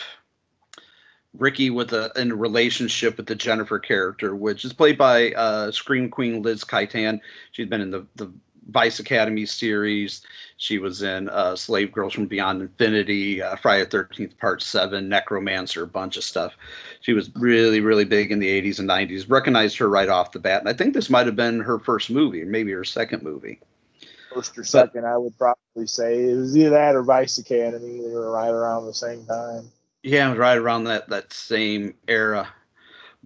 [1.38, 5.70] Ricky with a in a relationship with the Jennifer character, which is played by uh,
[5.70, 7.20] Scream Queen Liz Kaitan.
[7.52, 8.32] She's been in the the
[8.70, 10.22] Vice Academy series.
[10.56, 15.08] She was in uh, Slave Girls from Beyond Infinity, uh, Friday the Thirteenth Part Seven,
[15.08, 16.54] Necromancer, a bunch of stuff.
[17.00, 19.30] She was really really big in the '80s and '90s.
[19.30, 22.10] Recognized her right off the bat, and I think this might have been her first
[22.10, 23.60] movie, maybe her second movie.
[24.34, 28.00] First or second, I would probably say it was either that or Vice Academy.
[28.00, 29.70] They were right around the same time.
[30.02, 32.48] Yeah, right around that that same era.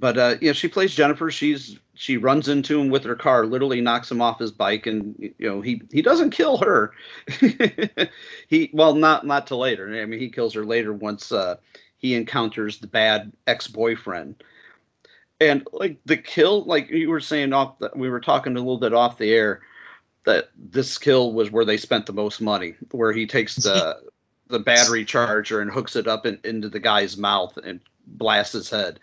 [0.00, 1.30] But uh, know, she plays Jennifer.
[1.30, 5.14] She's she runs into him with her car, literally knocks him off his bike, and
[5.18, 6.92] you know he he doesn't kill her.
[8.48, 9.86] he well, not not till later.
[10.00, 11.56] I mean, he kills her later once uh,
[11.98, 14.42] he encounters the bad ex boyfriend.
[15.38, 18.78] And like the kill, like you were saying off, the, we were talking a little
[18.78, 19.60] bit off the air
[20.24, 24.00] that this kill was where they spent the most money, where he takes the
[24.48, 28.70] the battery charger and hooks it up in, into the guy's mouth and blasts his
[28.70, 28.98] head.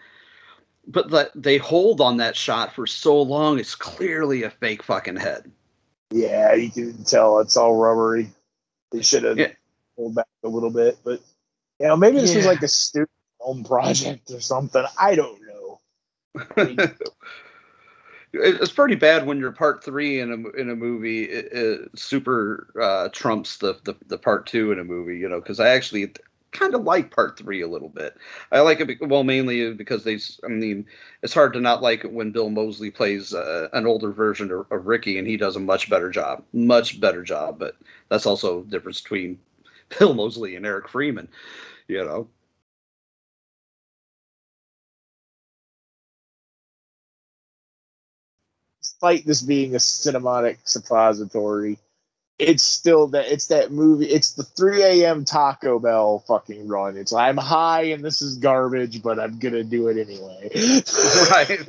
[0.88, 5.18] But the, they hold on that shot for so long, it's clearly a fake fucking
[5.18, 5.52] head.
[6.12, 8.32] Yeah, you can tell it's all rubbery.
[8.92, 9.52] They should have Yeah.
[9.98, 11.20] pulled back a little bit, but
[11.80, 14.84] you know, maybe this was like a student film project or something.
[15.00, 15.80] I don't know.
[16.56, 16.98] It-
[18.34, 22.68] it's pretty bad when your part three in a in a movie it, it super
[22.82, 25.18] uh, trumps the, the the part two in a movie.
[25.18, 26.14] You know, because I actually
[26.52, 28.18] kind of like part three a little bit.
[28.52, 30.20] I like it well mainly because they.
[30.44, 30.86] I mean,
[31.24, 34.66] it's hard to not like it when Bill Moseley plays uh, an older version of,
[34.72, 37.60] of Ricky, and he does a much better job, much better job.
[37.60, 37.76] But
[38.10, 39.40] that's also the difference between
[40.00, 41.30] Bill Moseley and Eric Freeman.
[41.88, 42.28] You know.
[48.82, 51.78] Despite this being a cinematic suppository,
[52.40, 54.06] it's still that it's that movie.
[54.06, 55.26] It's the 3 a.m.
[55.26, 56.96] Taco Bell fucking run.
[56.96, 60.50] It's like, I'm high and this is garbage, but I'm gonna do it anyway.
[61.32, 61.60] right.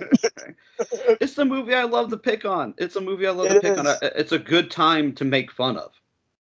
[1.21, 2.75] it's the movie I love to pick on.
[2.77, 3.87] It's a movie I love to It pick on.
[4.03, 5.93] It's a good time to make fun of.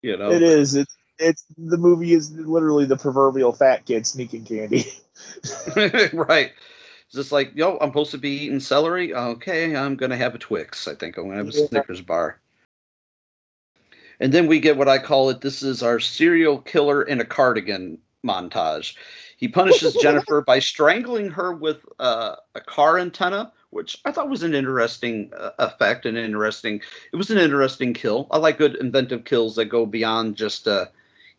[0.02, 0.32] You know.
[0.32, 0.76] It is.
[0.76, 4.86] It's it's the movie is literally the proverbial fat kid sneaking candy.
[6.14, 6.52] right.
[7.06, 9.14] It's just like, yo, I'm supposed to be eating celery.
[9.14, 10.88] Okay, I'm gonna have a Twix.
[10.88, 11.68] I think I'm gonna have a Yeah.
[11.68, 12.40] Snickers bar.
[14.20, 15.42] And then we get what I call it.
[15.42, 18.96] This is our serial killer in a cardigan montage.
[19.38, 24.44] He punishes Jennifer by strangling her with uh, a car antenna, which I thought was
[24.44, 26.06] an interesting uh, effect.
[26.06, 26.82] An interesting.
[27.12, 28.28] It was an interesting kill.
[28.32, 30.90] I like good inventive kills that go beyond just a,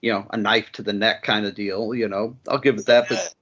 [0.03, 1.95] you know, a knife to the neck kind of deal.
[1.95, 3.09] You know, I'll give it that.
[3.09, 3.35] But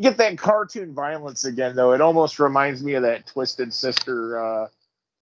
[0.00, 1.92] Get that cartoon violence again, though.
[1.92, 4.68] It almost reminds me of that Twisted Sister uh,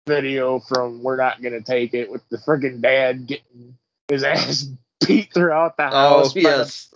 [0.07, 4.67] video from "We're Not Gonna Take It" with the freaking dad getting his ass
[5.05, 6.33] beat throughout the oh house.
[6.33, 6.93] the- yes.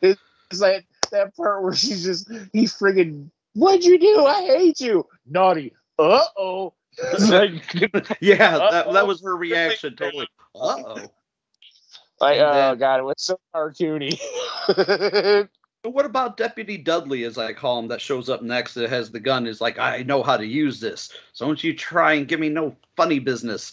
[0.00, 4.24] It's like that part where she's just he friggin' what'd you do?
[4.24, 5.06] I hate you.
[5.26, 5.72] Naughty.
[5.98, 6.74] Uh oh.
[7.20, 7.74] like,
[8.20, 9.96] yeah, that, that was her reaction.
[9.96, 10.28] Totally.
[10.54, 10.96] Uh oh.
[12.20, 14.18] like oh god, it was so cartoony.
[15.82, 19.10] But what about Deputy Dudley, as I call him, that shows up next that has
[19.10, 19.46] the gun?
[19.46, 21.10] Is like, I know how to use this.
[21.32, 23.72] So don't you try and give me no funny business.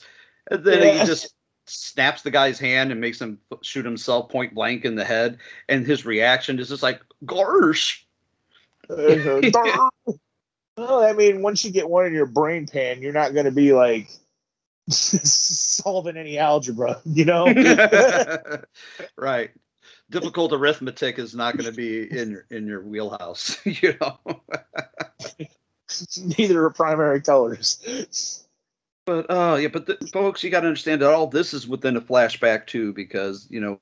[0.49, 1.01] And then Yeah.
[1.01, 1.35] he just
[1.67, 5.85] snaps the guy's hand and makes him shoot himself point blank in the head, and
[5.85, 8.07] his reaction is just like "Gosh."
[8.89, 9.49] Mm-hmm.
[10.77, 13.51] well, I mean, once you get one in your brain pan, you're not going to
[13.51, 14.09] be like
[14.89, 17.45] solving any algebra, you know?
[19.15, 19.51] right.
[20.09, 24.17] Difficult arithmetic is not going to be in your in your wheelhouse, you know.
[26.37, 28.45] Neither are primary colors.
[29.05, 31.97] But uh yeah, but the, folks, you got to understand that all this is within
[31.97, 33.79] a flashback too, because you know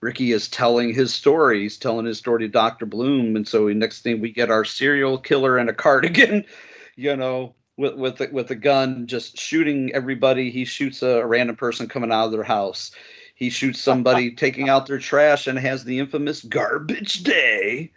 [0.00, 1.62] Ricky is telling his story.
[1.62, 5.18] He's telling his story to Doctor Bloom, and so next thing we get our serial
[5.18, 6.44] killer in a cardigan,
[6.96, 10.50] you know, with with a, with a gun, just shooting everybody.
[10.50, 12.92] He shoots a, a random person coming out of their house.
[13.38, 17.92] He shoots somebody taking out their trash and has the infamous garbage day.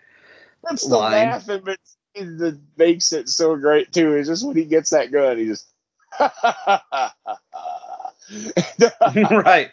[0.64, 1.30] That's the line.
[1.30, 1.80] laughing, but
[2.14, 4.16] that makes it so great too.
[4.16, 5.66] Is just when he gets that gun, he just
[9.32, 9.72] right.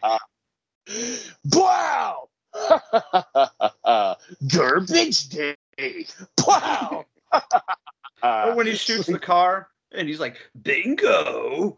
[1.52, 2.30] Wow!
[4.48, 5.54] Garbage day.
[6.46, 7.04] Wow!
[8.22, 11.76] or when he shoots the car and he's like, bingo.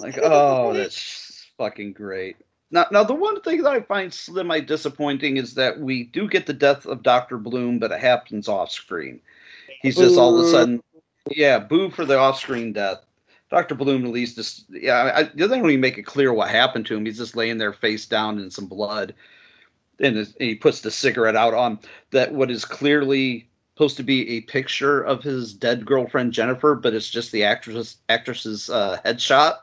[0.00, 2.36] Like, oh, that's fucking great.
[2.70, 6.46] Now, now the one thing that I find semi disappointing is that we do get
[6.46, 9.20] the death of Doctor Bloom, but it happens off screen.
[9.82, 10.82] He's just all of a sudden,
[11.30, 12.98] yeah, boo for the off screen death.
[13.50, 16.86] Doctor Bloom at least just, yeah, I, they don't even make it clear what happened
[16.86, 17.04] to him.
[17.04, 19.14] He's just laying there face down in some blood,
[19.98, 21.80] and, and he puts the cigarette out on
[22.12, 26.94] that what is clearly supposed to be a picture of his dead girlfriend Jennifer, but
[26.94, 29.56] it's just the actress actress's uh, headshot.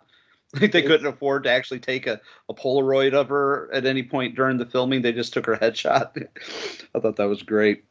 [0.62, 4.36] Like they couldn't afford to actually take a, a Polaroid of her at any point
[4.36, 5.02] during the filming.
[5.02, 6.28] They just took her headshot.
[6.96, 7.84] I thought that was great.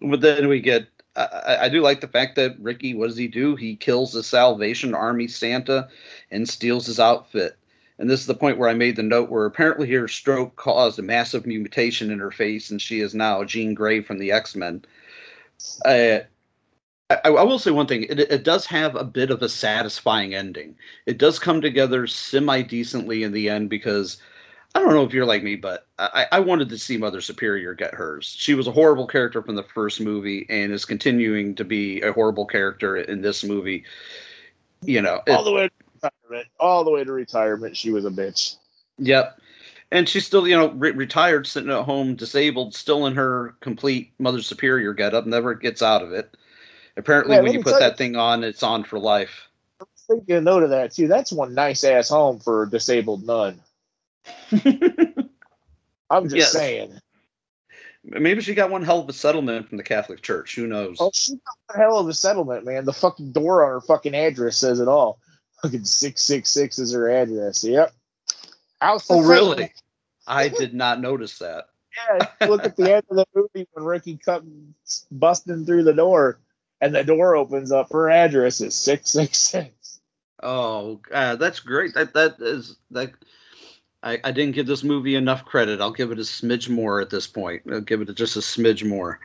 [0.00, 0.88] But then we get.
[1.16, 2.94] I, I- do like the fact that Ricky.
[2.94, 3.54] What does he do?
[3.56, 5.88] He kills the Salvation Army Santa
[6.30, 7.56] and steals his outfit.
[7.98, 10.98] And this is the point where I made the note where apparently her stroke caused
[10.98, 14.56] a massive mutation in her face, and she is now Jean Grey from the X
[14.56, 14.84] Men.
[15.84, 16.18] Uh,
[17.10, 20.34] I, I will say one thing: it, it does have a bit of a satisfying
[20.34, 20.76] ending.
[21.06, 24.18] It does come together semi decently in the end because
[24.74, 27.74] I don't know if you're like me, but I, I wanted to see Mother Superior
[27.74, 28.34] get hers.
[28.36, 32.12] She was a horrible character from the first movie and is continuing to be a
[32.12, 33.84] horrible character in this movie.
[34.82, 36.48] You know, it- all the way to retirement.
[36.58, 38.56] All the way to retirement, she was a bitch.
[38.98, 39.40] Yep.
[39.92, 44.12] And she's still, you know, re- retired, sitting at home, disabled, still in her complete
[44.18, 46.36] Mother Superior getup, never gets out of it.
[46.96, 49.48] Apparently, when you put tell you- that thing on, it's on for life.
[49.80, 49.86] I'm
[50.20, 51.08] taking a note of that too.
[51.08, 53.60] That's one nice ass home for a disabled nun.
[56.10, 56.52] I'm just Yes.
[56.52, 57.00] saying.
[58.04, 60.54] Maybe she got one hell of a settlement from the Catholic Church.
[60.56, 60.98] Who knows?
[61.00, 62.84] Oh, she got a hell of a settlement, man.
[62.84, 65.18] The fucking door on her fucking address says it all.
[65.62, 67.64] Fucking six six six is her address.
[67.64, 67.92] Yep.
[68.82, 69.72] House Oh, really?
[70.26, 71.68] I did not notice that.
[71.96, 76.38] Yeah, look at the end of the movie when Ricky comes busting through the door,
[76.84, 77.90] and the door opens up.
[77.90, 80.00] Her address is six six six.
[80.42, 81.94] Oh, uh, that's great.
[81.94, 83.12] That that is that.
[84.02, 85.80] I, I didn't give this movie enough credit.
[85.80, 87.62] I'll give it a smidge more at this point.
[87.72, 89.18] I'll give it just a smidge more.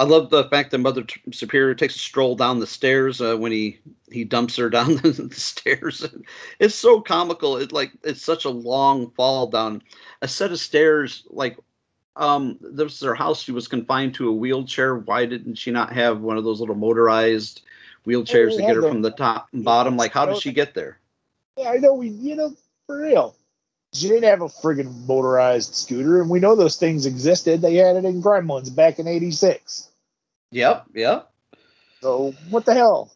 [0.00, 3.52] I love the fact that Mother Superior takes a stroll down the stairs uh, when
[3.52, 3.78] he
[4.10, 6.04] he dumps her down the stairs.
[6.58, 7.58] It's so comical.
[7.58, 9.80] It like it's such a long fall down
[10.20, 11.24] a set of stairs.
[11.30, 11.56] Like
[12.16, 13.42] um, this is her house.
[13.42, 14.96] She was confined to a wheelchair.
[14.96, 17.62] Why didn't she not have one of those little motorized
[18.06, 19.96] wheelchairs to get her the- from the top and bottom?
[19.96, 20.98] Like how did she get there?
[21.56, 21.94] Yeah, I know.
[21.94, 22.54] We, you know,
[22.86, 23.36] for real.
[23.92, 27.62] She didn't have a friggin' motorized scooter, and we know those things existed.
[27.62, 29.88] They had it in Gremlins back in '86.
[30.50, 31.30] Yep, yep.
[32.00, 33.12] So what the hell?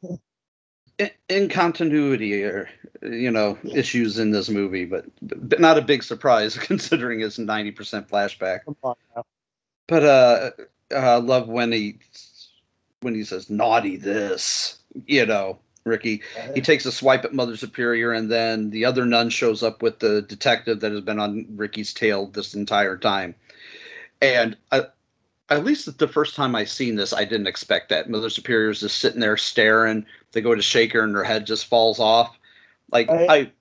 [0.98, 2.68] In, in continuity or
[3.02, 7.74] you know issues in this movie but, but not a big surprise considering it's 90%
[8.08, 9.24] flashback Come on now.
[9.86, 10.50] but uh
[10.96, 11.98] i love when he
[13.00, 16.20] when he says naughty this you know ricky
[16.54, 20.00] he takes a swipe at mother superior and then the other nun shows up with
[20.00, 23.34] the detective that has been on ricky's tail this entire time
[24.20, 24.86] and I,
[25.50, 28.10] at least the first time I seen this, I didn't expect that.
[28.10, 30.04] Mother Superior's just sitting there staring.
[30.32, 32.38] They go to shake her, and her head just falls off.
[32.90, 33.52] Like I,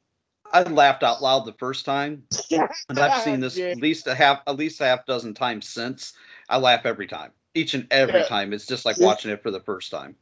[0.52, 2.24] I laughed out loud the first time,
[2.90, 3.68] and I've seen this Yeah.
[3.68, 6.14] at least a half, at least a half dozen times since.
[6.50, 8.28] I laugh every time, each and every Yeah.
[8.28, 8.54] time.
[8.54, 10.16] It's just like watching it for the first time.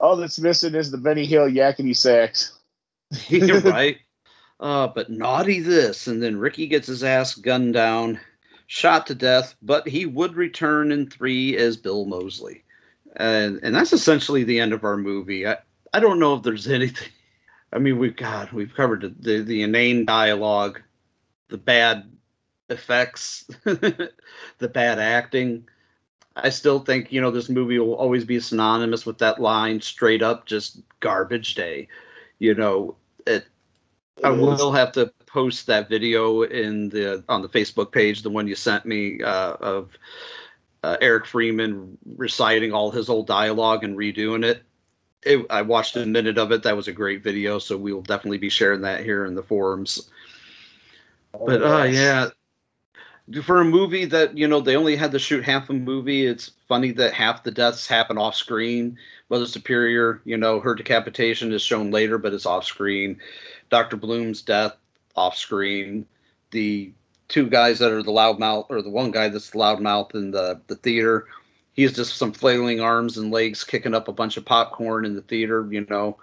[0.00, 2.58] All that's missing is the Benny Hill yakety sax.
[3.28, 3.98] You're right.
[4.58, 8.20] Uh, but naughty this, and then Ricky gets his ass gunned down,
[8.66, 9.54] shot to death.
[9.62, 12.64] But he would return in three as Bill Moseley,
[13.16, 15.46] and and that's essentially the end of our movie.
[15.46, 15.56] I
[15.92, 17.08] I don't know if there's anything.
[17.72, 20.80] I mean, we've got we've covered the, the the inane dialogue,
[21.48, 22.10] the bad
[22.68, 25.68] effects, the bad acting.
[26.36, 30.22] I still think you know this movie will always be synonymous with that line, straight
[30.22, 31.88] up, just garbage day.
[32.38, 32.96] You know,
[33.26, 33.46] it.
[34.24, 38.46] I will have to post that video in the on the Facebook page, the one
[38.46, 39.90] you sent me uh, of
[40.82, 44.62] uh, Eric Freeman reciting all his old dialogue and redoing it.
[45.22, 45.46] it.
[45.50, 46.62] I watched a minute of it.
[46.62, 47.58] That was a great video.
[47.58, 50.10] So we will definitely be sharing that here in the forums.
[51.34, 52.28] Oh, but uh, yeah,
[53.42, 56.50] for a movie that you know they only had to shoot half a movie, it's
[56.68, 58.98] funny that half the deaths happen off screen.
[59.30, 63.18] Mother Superior, you know, her decapitation is shown later, but it's off screen.
[63.70, 64.76] Doctor Bloom's death
[65.16, 66.06] off screen.
[66.50, 66.92] The
[67.32, 70.60] two guys that are the loudmouth, or the one guy that's the loudmouth in the
[70.68, 71.26] the theater,
[71.72, 75.22] he's just some flailing arms and legs kicking up a bunch of popcorn in the
[75.22, 75.66] theater.
[75.70, 76.18] You know,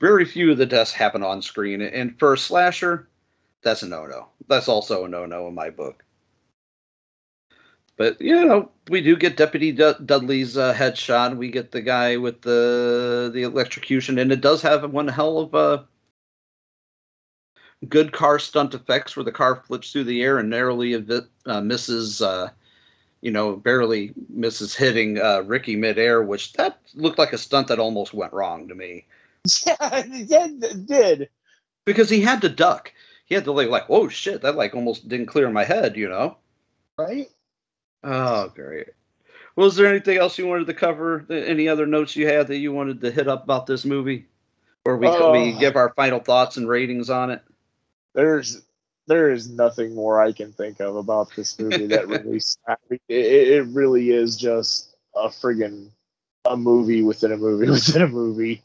[0.00, 3.08] very few of the deaths happen on screen, and for a slasher,
[3.62, 4.28] that's a no no.
[4.48, 6.02] That's also a no no in my book.
[7.98, 11.36] But you know, we do get Deputy D- Dudley's uh, headshot.
[11.36, 15.54] We get the guy with the the electrocution, and it does have one hell of
[15.54, 15.86] a
[17.88, 20.94] good car stunt effects where the car flips through the air and narrowly
[21.46, 22.50] uh, misses, uh,
[23.20, 27.78] you know, barely misses hitting uh, Ricky midair, which that looked like a stunt that
[27.78, 29.06] almost went wrong to me.
[29.64, 31.28] Yeah, it did.
[31.84, 32.92] Because he had to duck.
[33.26, 36.08] He had to like, like, oh shit, that like almost didn't clear my head, you
[36.08, 36.36] know?
[36.98, 37.28] Right?
[38.02, 38.88] Oh, great.
[39.54, 41.24] Was there anything else you wanted to cover?
[41.30, 44.26] Any other notes you had that you wanted to hit up about this movie?
[44.84, 47.42] Or we, we give our final thoughts and ratings on it?
[48.16, 48.62] There's
[49.06, 52.40] there is nothing more I can think of about this movie that really
[52.88, 55.90] it, it really is just a friggin'
[56.44, 58.62] a movie within a movie within a movie.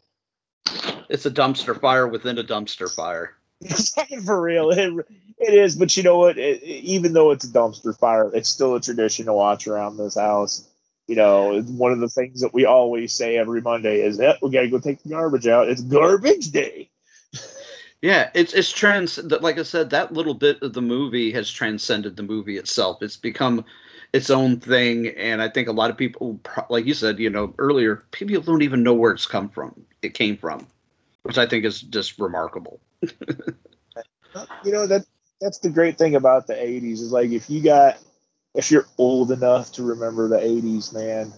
[1.10, 3.36] It's a dumpster fire within a dumpster fire.
[4.26, 5.06] For real, it,
[5.38, 5.76] it is.
[5.76, 6.38] But you know what?
[6.38, 10.16] It, even though it's a dumpster fire, it's still a tradition to watch around this
[10.16, 10.68] house.
[11.08, 14.52] You know, one of the things that we always say every Monday is, "Yep, we
[14.52, 15.68] got to go take the garbage out.
[15.68, 16.91] It's garbage day."
[18.02, 19.20] Yeah, it's it's trans.
[19.20, 23.04] Like I said, that little bit of the movie has transcended the movie itself.
[23.04, 23.64] It's become
[24.14, 26.40] its own thing, and I think a lot of people,
[26.70, 29.86] like you said, you know earlier, people don't even know where it's come from.
[30.02, 30.66] It came from,
[31.24, 32.80] which I think is just remarkable.
[33.02, 35.06] you know that
[35.40, 38.00] that's the great thing about the '80s is like if you got
[38.56, 41.32] if you're old enough to remember the '80s, man,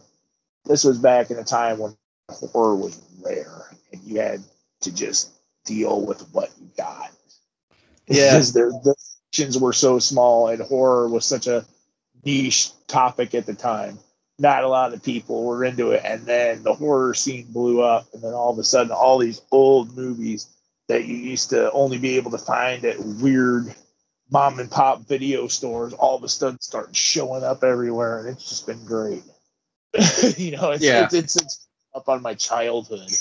[0.64, 1.98] this was back in a time when
[2.30, 4.42] horror was rare, and you had
[4.82, 5.32] to just
[5.66, 7.12] deal with what you got.
[8.08, 11.66] Yeah, because their the sections were so small, and horror was such a
[12.26, 14.00] niche topic at the time.
[14.40, 18.08] Not a lot of people were into it, and then the horror scene blew up,
[18.14, 20.48] and then all of a sudden, all these old movies
[20.88, 23.74] that you used to only be able to find at weird
[24.32, 28.50] mom and pop video stores all of a sudden start showing up everywhere, and it's
[28.50, 29.24] just been great.
[30.38, 31.04] you know, it's, yeah.
[31.04, 33.12] it's, it's, it's up on my childhood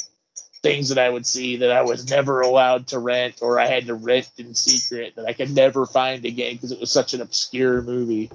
[0.63, 3.87] things that I would see that I was never allowed to rent or I had
[3.87, 7.21] to rent in secret that I could never find again because it was such an
[7.21, 8.31] obscure movie.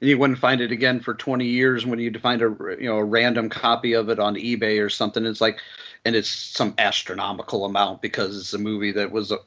[0.00, 2.98] And you wouldn't find it again for 20 years when you'd find a you know
[2.98, 5.24] a random copy of it on eBay or something.
[5.24, 5.58] It's like,
[6.04, 9.38] and it's some astronomical amount because it's a movie that was, a,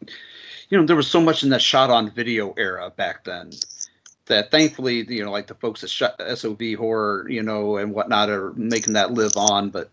[0.69, 3.51] you know, there was so much in that shot on video era back then
[4.27, 8.53] that thankfully you know like the folks at SOV horror you know and whatnot are
[8.53, 9.91] making that live on, but.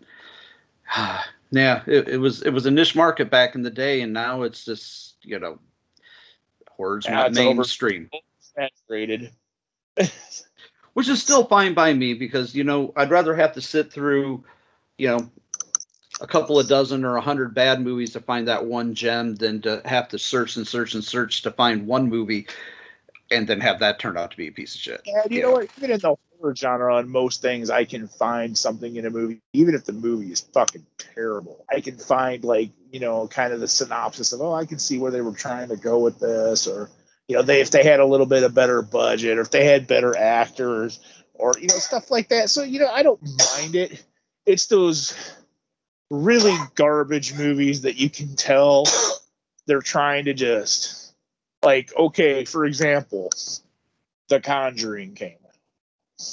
[1.52, 4.42] Yeah, it, it, was it was a niche market back in the day, and now
[4.42, 5.58] it's just you know,
[6.70, 8.10] horror's yeah, mainstream.
[8.40, 9.30] Saturated.
[10.94, 14.44] Which is still fine by me because you know I'd rather have to sit through,
[14.96, 15.30] you know,
[16.22, 19.60] a couple of dozen or a hundred bad movies to find that one gem than
[19.62, 22.46] to have to search and search and search to find one movie
[23.30, 25.02] and then have that turn out to be a piece of shit.
[25.04, 25.42] Yeah, you yeah.
[25.44, 25.68] know what?
[25.76, 29.40] Even in the horror genre, on most things, I can find something in a movie,
[29.52, 31.64] even if the movie is fucking terrible.
[31.70, 34.98] I can find like you know, kind of the synopsis of, oh, I can see
[34.98, 36.90] where they were trying to go with this, or
[37.28, 39.64] you know, they if they had a little bit of better budget, or if they
[39.64, 41.00] had better actors,
[41.34, 42.50] or you know, stuff like that.
[42.50, 44.04] So you know, I don't mind it.
[44.44, 45.14] It's those
[46.10, 48.84] really garbage movies that you can tell
[49.66, 51.14] they're trying to just
[51.62, 53.30] like okay for example
[54.28, 55.38] the conjuring came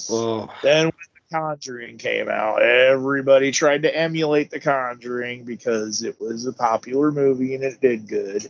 [0.10, 0.50] oh.
[0.64, 6.46] then when the conjuring came out everybody tried to emulate the conjuring because it was
[6.46, 8.44] a popular movie and it did good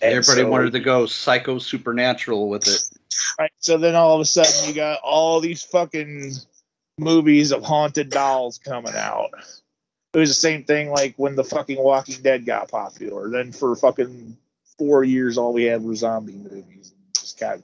[0.00, 2.90] and everybody so, wanted to go psycho supernatural with it
[3.38, 6.32] right so then all of a sudden you got all these fucking
[6.98, 9.30] movies of haunted dolls coming out
[10.14, 13.30] it was the same thing like when the fucking Walking Dead got popular.
[13.30, 14.36] Then for fucking
[14.78, 16.92] four years, all we had were zombie movies.
[17.14, 17.60] Just got,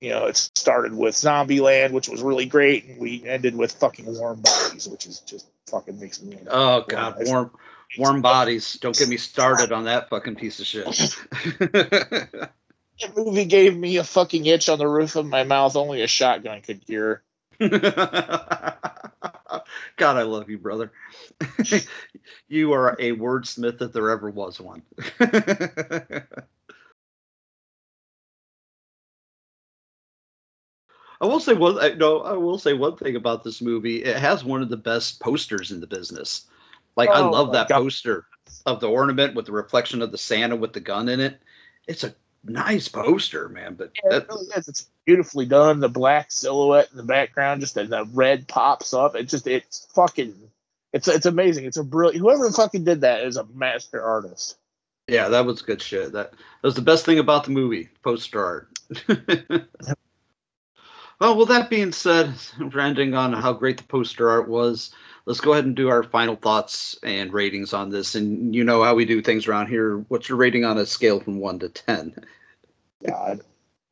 [0.00, 4.06] you know, it started with Zombieland, which was really great, and we ended with fucking
[4.06, 6.38] Warm Bodies, which is just fucking makes me.
[6.48, 7.50] Oh god, warm
[7.98, 8.74] warm bodies.
[8.74, 11.16] Don't get me started on that fucking piece of shit.
[13.00, 15.76] That movie gave me a fucking itch on the roof of my mouth.
[15.76, 17.22] Only a shotgun could cure.
[17.60, 17.76] God,
[20.16, 20.90] I love you, brother.
[22.48, 24.82] you are a wordsmith if there ever was one.
[31.20, 31.78] I will say one.
[31.78, 34.04] I- No, I will say one thing about this movie.
[34.04, 36.46] It has one of the best posters in the business.
[36.96, 37.82] Like I Oh love that God.
[37.82, 38.26] poster
[38.66, 41.40] of the ornament with the reflection of the Santa with the gun in it.
[41.86, 42.14] It's a
[42.44, 43.74] nice poster, man.
[43.74, 44.68] But Yeah, that, it really is.
[44.68, 45.80] It's beautifully done.
[45.80, 49.14] The black silhouette in the background, just and the red pops up.
[49.16, 50.34] It just it's fucking
[50.92, 51.64] it's it's amazing.
[51.66, 54.56] It's a brilliant whoever fucking did that is a master artist.
[55.08, 56.12] Yeah, that was good shit.
[56.12, 58.68] That, that was the best thing about the movie, poster art.
[61.20, 64.90] well, with that being said, we're ending on how great the poster art was.
[65.26, 68.14] Let's go ahead and do our final thoughts and ratings on this.
[68.14, 69.98] And you know how we do things around here.
[70.08, 72.14] What's your rating on a scale from one to ten?
[73.06, 73.40] God.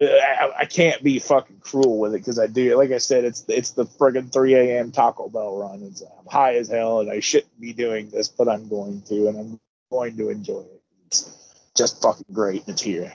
[0.01, 2.77] I, I can't be fucking cruel with it because I do.
[2.77, 4.93] Like I said, it's it's the friggin' 3 a.m.
[4.93, 5.83] Taco Bell run.
[5.83, 9.29] It's I'm high as hell, and I shouldn't be doing this, but I'm going to,
[9.29, 9.61] and I'm
[9.91, 10.83] going to enjoy it.
[11.07, 12.65] It's just fucking great.
[12.67, 13.13] It's here.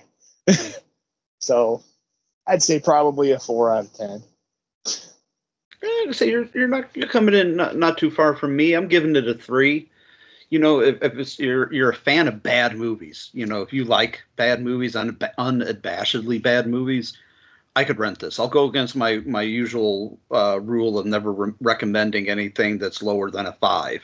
[1.39, 1.83] so,
[2.51, 4.23] I'd say probably a four out of ten.
[5.81, 8.73] Eh, so you're you're not you're coming in not, not too far from me.
[8.73, 9.89] I'm giving it a three.
[10.49, 13.71] You know, if, if it's you're you're a fan of bad movies, you know, if
[13.71, 17.17] you like bad movies, un, unabashedly bad movies,
[17.77, 18.37] I could rent this.
[18.37, 23.31] I'll go against my my usual uh, rule of never re- recommending anything that's lower
[23.31, 24.01] than a five.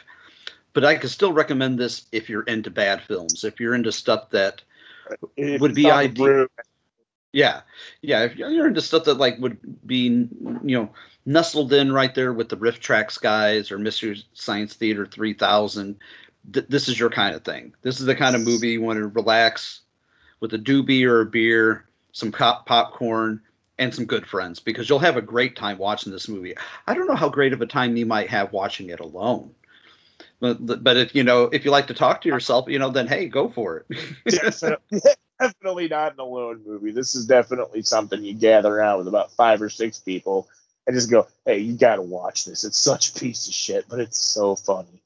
[0.72, 3.44] But I could still recommend this if you're into bad films.
[3.44, 4.62] If you're into stuff that
[5.36, 6.48] If would be ideal.
[7.38, 7.62] Yeah,
[8.02, 8.24] yeah.
[8.24, 10.90] If you're into stuff that like would be, you know,
[11.28, 16.00] nestled in right there with the RiffTrax guys or Mystery Science Theater 3000,
[16.52, 17.76] th- this is your kind of thing.
[17.84, 19.82] This is the kind of movie you want to relax
[20.40, 23.40] with a doobie or a beer, some pop- popcorn,
[23.78, 26.56] and some good friends because you'll have a great time watching this movie.
[26.88, 29.54] I don't know how great of a time you might have watching it alone.
[30.40, 33.06] But, but if you know if you like to talk to yourself, you know, then
[33.06, 34.32] hey, go for it.
[34.32, 35.02] definitely,
[35.40, 36.92] definitely not an alone movie.
[36.92, 40.48] This is definitely something you gather around with about five or six people
[40.86, 42.64] and just go, "Hey, you got to watch this.
[42.64, 45.02] It's such a piece of shit, but it's so funny."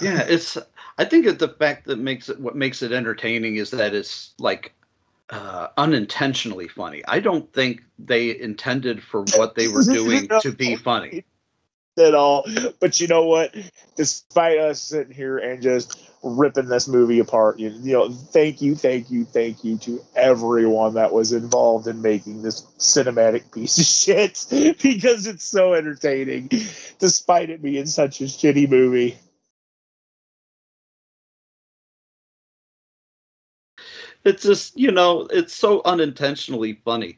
[0.00, 0.56] yeah it's
[0.98, 4.34] i think that the fact that makes it what makes it entertaining is that it's
[4.38, 4.72] like
[5.30, 10.76] uh unintentionally funny i don't think they intended for what they were doing to be
[10.76, 11.24] funny
[11.96, 12.44] At all,
[12.80, 13.54] but you know what?
[13.94, 18.74] Despite us sitting here and just ripping this movie apart, you, you know, thank you,
[18.74, 23.84] thank you, thank you to everyone that was involved in making this cinematic piece of
[23.84, 24.44] shit
[24.82, 26.50] because it's so entertaining,
[26.98, 29.16] despite it being such a shitty movie.
[34.24, 37.16] It's just you know it's so unintentionally funny.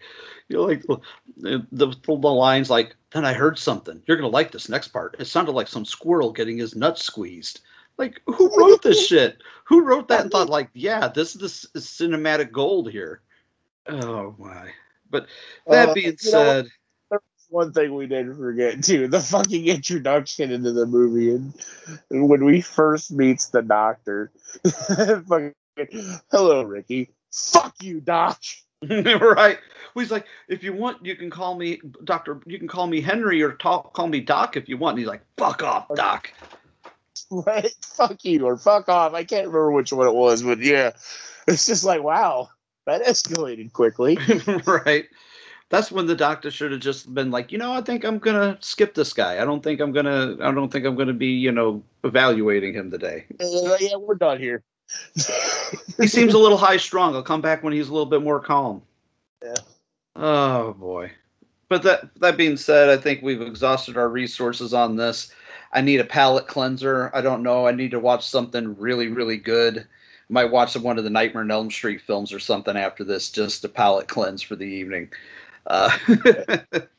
[0.48, 4.02] You know like the, the, the lines like then i heard something.
[4.06, 7.60] You're gonna like this next part it sounded like some squirrel getting his nuts squeezed.
[7.98, 9.38] Like who wrote this shit?
[9.64, 13.22] Who wrote that and thought like yeah this is the cinematic gold here?
[13.88, 14.70] Oh my.
[15.10, 15.26] But
[15.68, 16.68] that Uh, being know said
[17.48, 19.08] one thing we didn't forget too.
[19.08, 21.54] The fucking introduction into the movie and,
[22.10, 24.30] and when we first meets the doctor.
[24.88, 25.54] Fucking,
[26.30, 27.10] hello ricky.
[27.32, 28.40] Fuck you doc.
[28.82, 29.58] Right.
[29.94, 33.00] Well, he's like if you want you can call me doctor you can call me
[33.00, 34.92] henry or talk, call me doc if you want.
[34.92, 36.30] And he's like fuck off doc.
[37.30, 37.72] Right.
[37.82, 39.14] Fuck you or fuck off.
[39.14, 40.92] I can't remember which one it was but yeah.
[41.48, 42.50] It's just like wow
[42.84, 44.18] that escalated quickly.
[44.66, 45.06] Right.
[45.70, 48.58] That's when the doctor should have just been like you know i think i'm gonna
[48.60, 49.40] skip this guy.
[49.40, 52.90] I don't think i'm gonna i don't think i'm gonna be you know evaluating him
[52.90, 53.24] today.
[53.40, 54.62] Uh, yeah we're done here
[55.96, 57.14] he seems a little high strung.
[57.14, 58.82] I'll come back when he's a little bit more calm.
[59.42, 59.54] Yeah.
[60.14, 61.10] oh boy.
[61.68, 65.32] But that that being said i think we've exhausted our resources on this.
[65.72, 67.10] I need a palate cleanser.
[67.12, 67.66] I don't know.
[67.66, 69.86] I need to watch something really really good.
[70.28, 73.62] Might watch one of the nightmare on elm street films or something after this just
[73.62, 75.08] to palate cleanse for the evening.
[75.66, 75.96] Uh,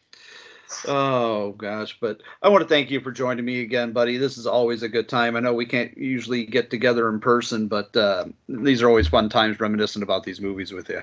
[0.87, 4.45] oh gosh but i want to thank you for joining me again buddy this is
[4.45, 8.25] always a good time i know we can't usually get together in person but uh,
[8.49, 11.01] these are always fun times reminiscing about these movies with you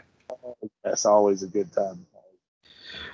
[0.83, 2.07] that's always a good time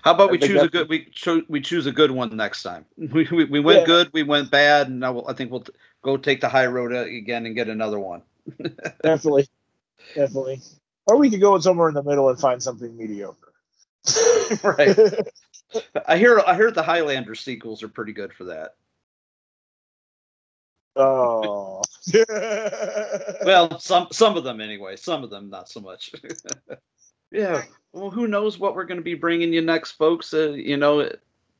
[0.02, 2.62] how about I we choose a good we cho- we choose a good one next
[2.62, 3.86] time we we, we went Yeah.
[3.86, 5.64] good we went bad and now we'll, i think we'll
[6.02, 8.22] go take the high road again and get another one.
[9.02, 9.48] definitely,
[10.14, 10.60] definitely.
[11.06, 13.52] Or we could go somewhere in the middle and find something mediocre.
[14.62, 14.96] right.
[16.06, 18.74] I hear I heard the Highlander sequels are pretty good for that.
[20.96, 21.82] Oh.
[23.44, 24.96] well, some some of them anyway.
[24.96, 26.12] Some of them not so much.
[27.30, 27.62] yeah.
[27.92, 30.32] Well, who knows what we're going to be bringing you next, folks?
[30.32, 31.10] Uh, you know,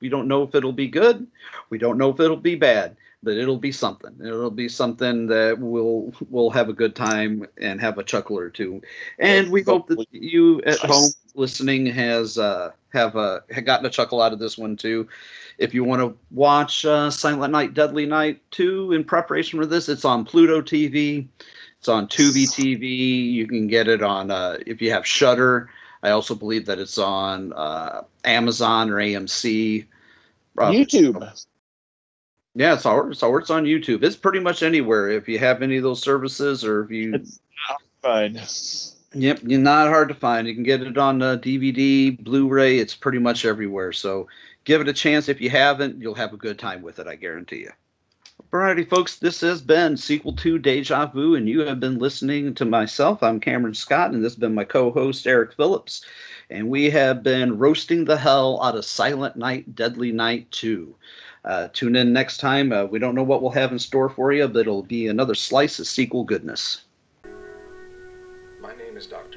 [0.01, 1.27] we don't know if it'll be good.
[1.71, 4.15] We don't know if it'll be bad, but it'll be something.
[4.21, 8.51] It'll be something that we'll we'll have a good time and have a chuckle or
[8.51, 8.81] two.
[9.19, 14.23] And we hope that you at home listening has uh, have uh, gotten a chuckle
[14.23, 15.09] out of this one too.
[15.59, 19.91] If you want to watch uh, Silent Night, Deadly Night 2 in preparation for this,
[19.91, 21.27] it's on Pluto TV.
[21.79, 23.31] It's on Tubi TV.
[23.33, 25.69] You can get it on uh, if you have Shudder.
[26.03, 29.87] I also believe that it's on uh, Amazon or AMC.
[30.57, 31.45] Uh, YouTube.
[32.55, 34.03] Yeah, it's all it's on YouTube.
[34.03, 35.09] It's pretty much anywhere.
[35.09, 38.41] If you have any of those services, or if you it's not fine.
[39.13, 40.47] Yep, you're not hard to find.
[40.47, 42.79] You can get it on uh, DVD, Blu-ray.
[42.79, 43.93] It's pretty much everywhere.
[43.93, 44.29] So
[44.65, 45.29] give it a chance.
[45.29, 47.09] If you haven't, you'll have a good time with it.
[47.09, 47.71] I guarantee you.
[48.53, 49.19] Alrighty, folks.
[49.19, 53.23] This has been sequel to Deja Vu, and you have been listening to myself.
[53.23, 56.05] I'm Cameron Scott, and this has been my co-host Eric Phillips,
[56.49, 60.93] and we have been roasting the hell out of Silent Night, Deadly Night 2.
[61.45, 62.73] Uh, tune in next time.
[62.73, 65.35] Uh, we don't know what we'll have in store for you, but it'll be another
[65.35, 66.83] slice of sequel goodness.
[68.61, 69.30] My name is Dr.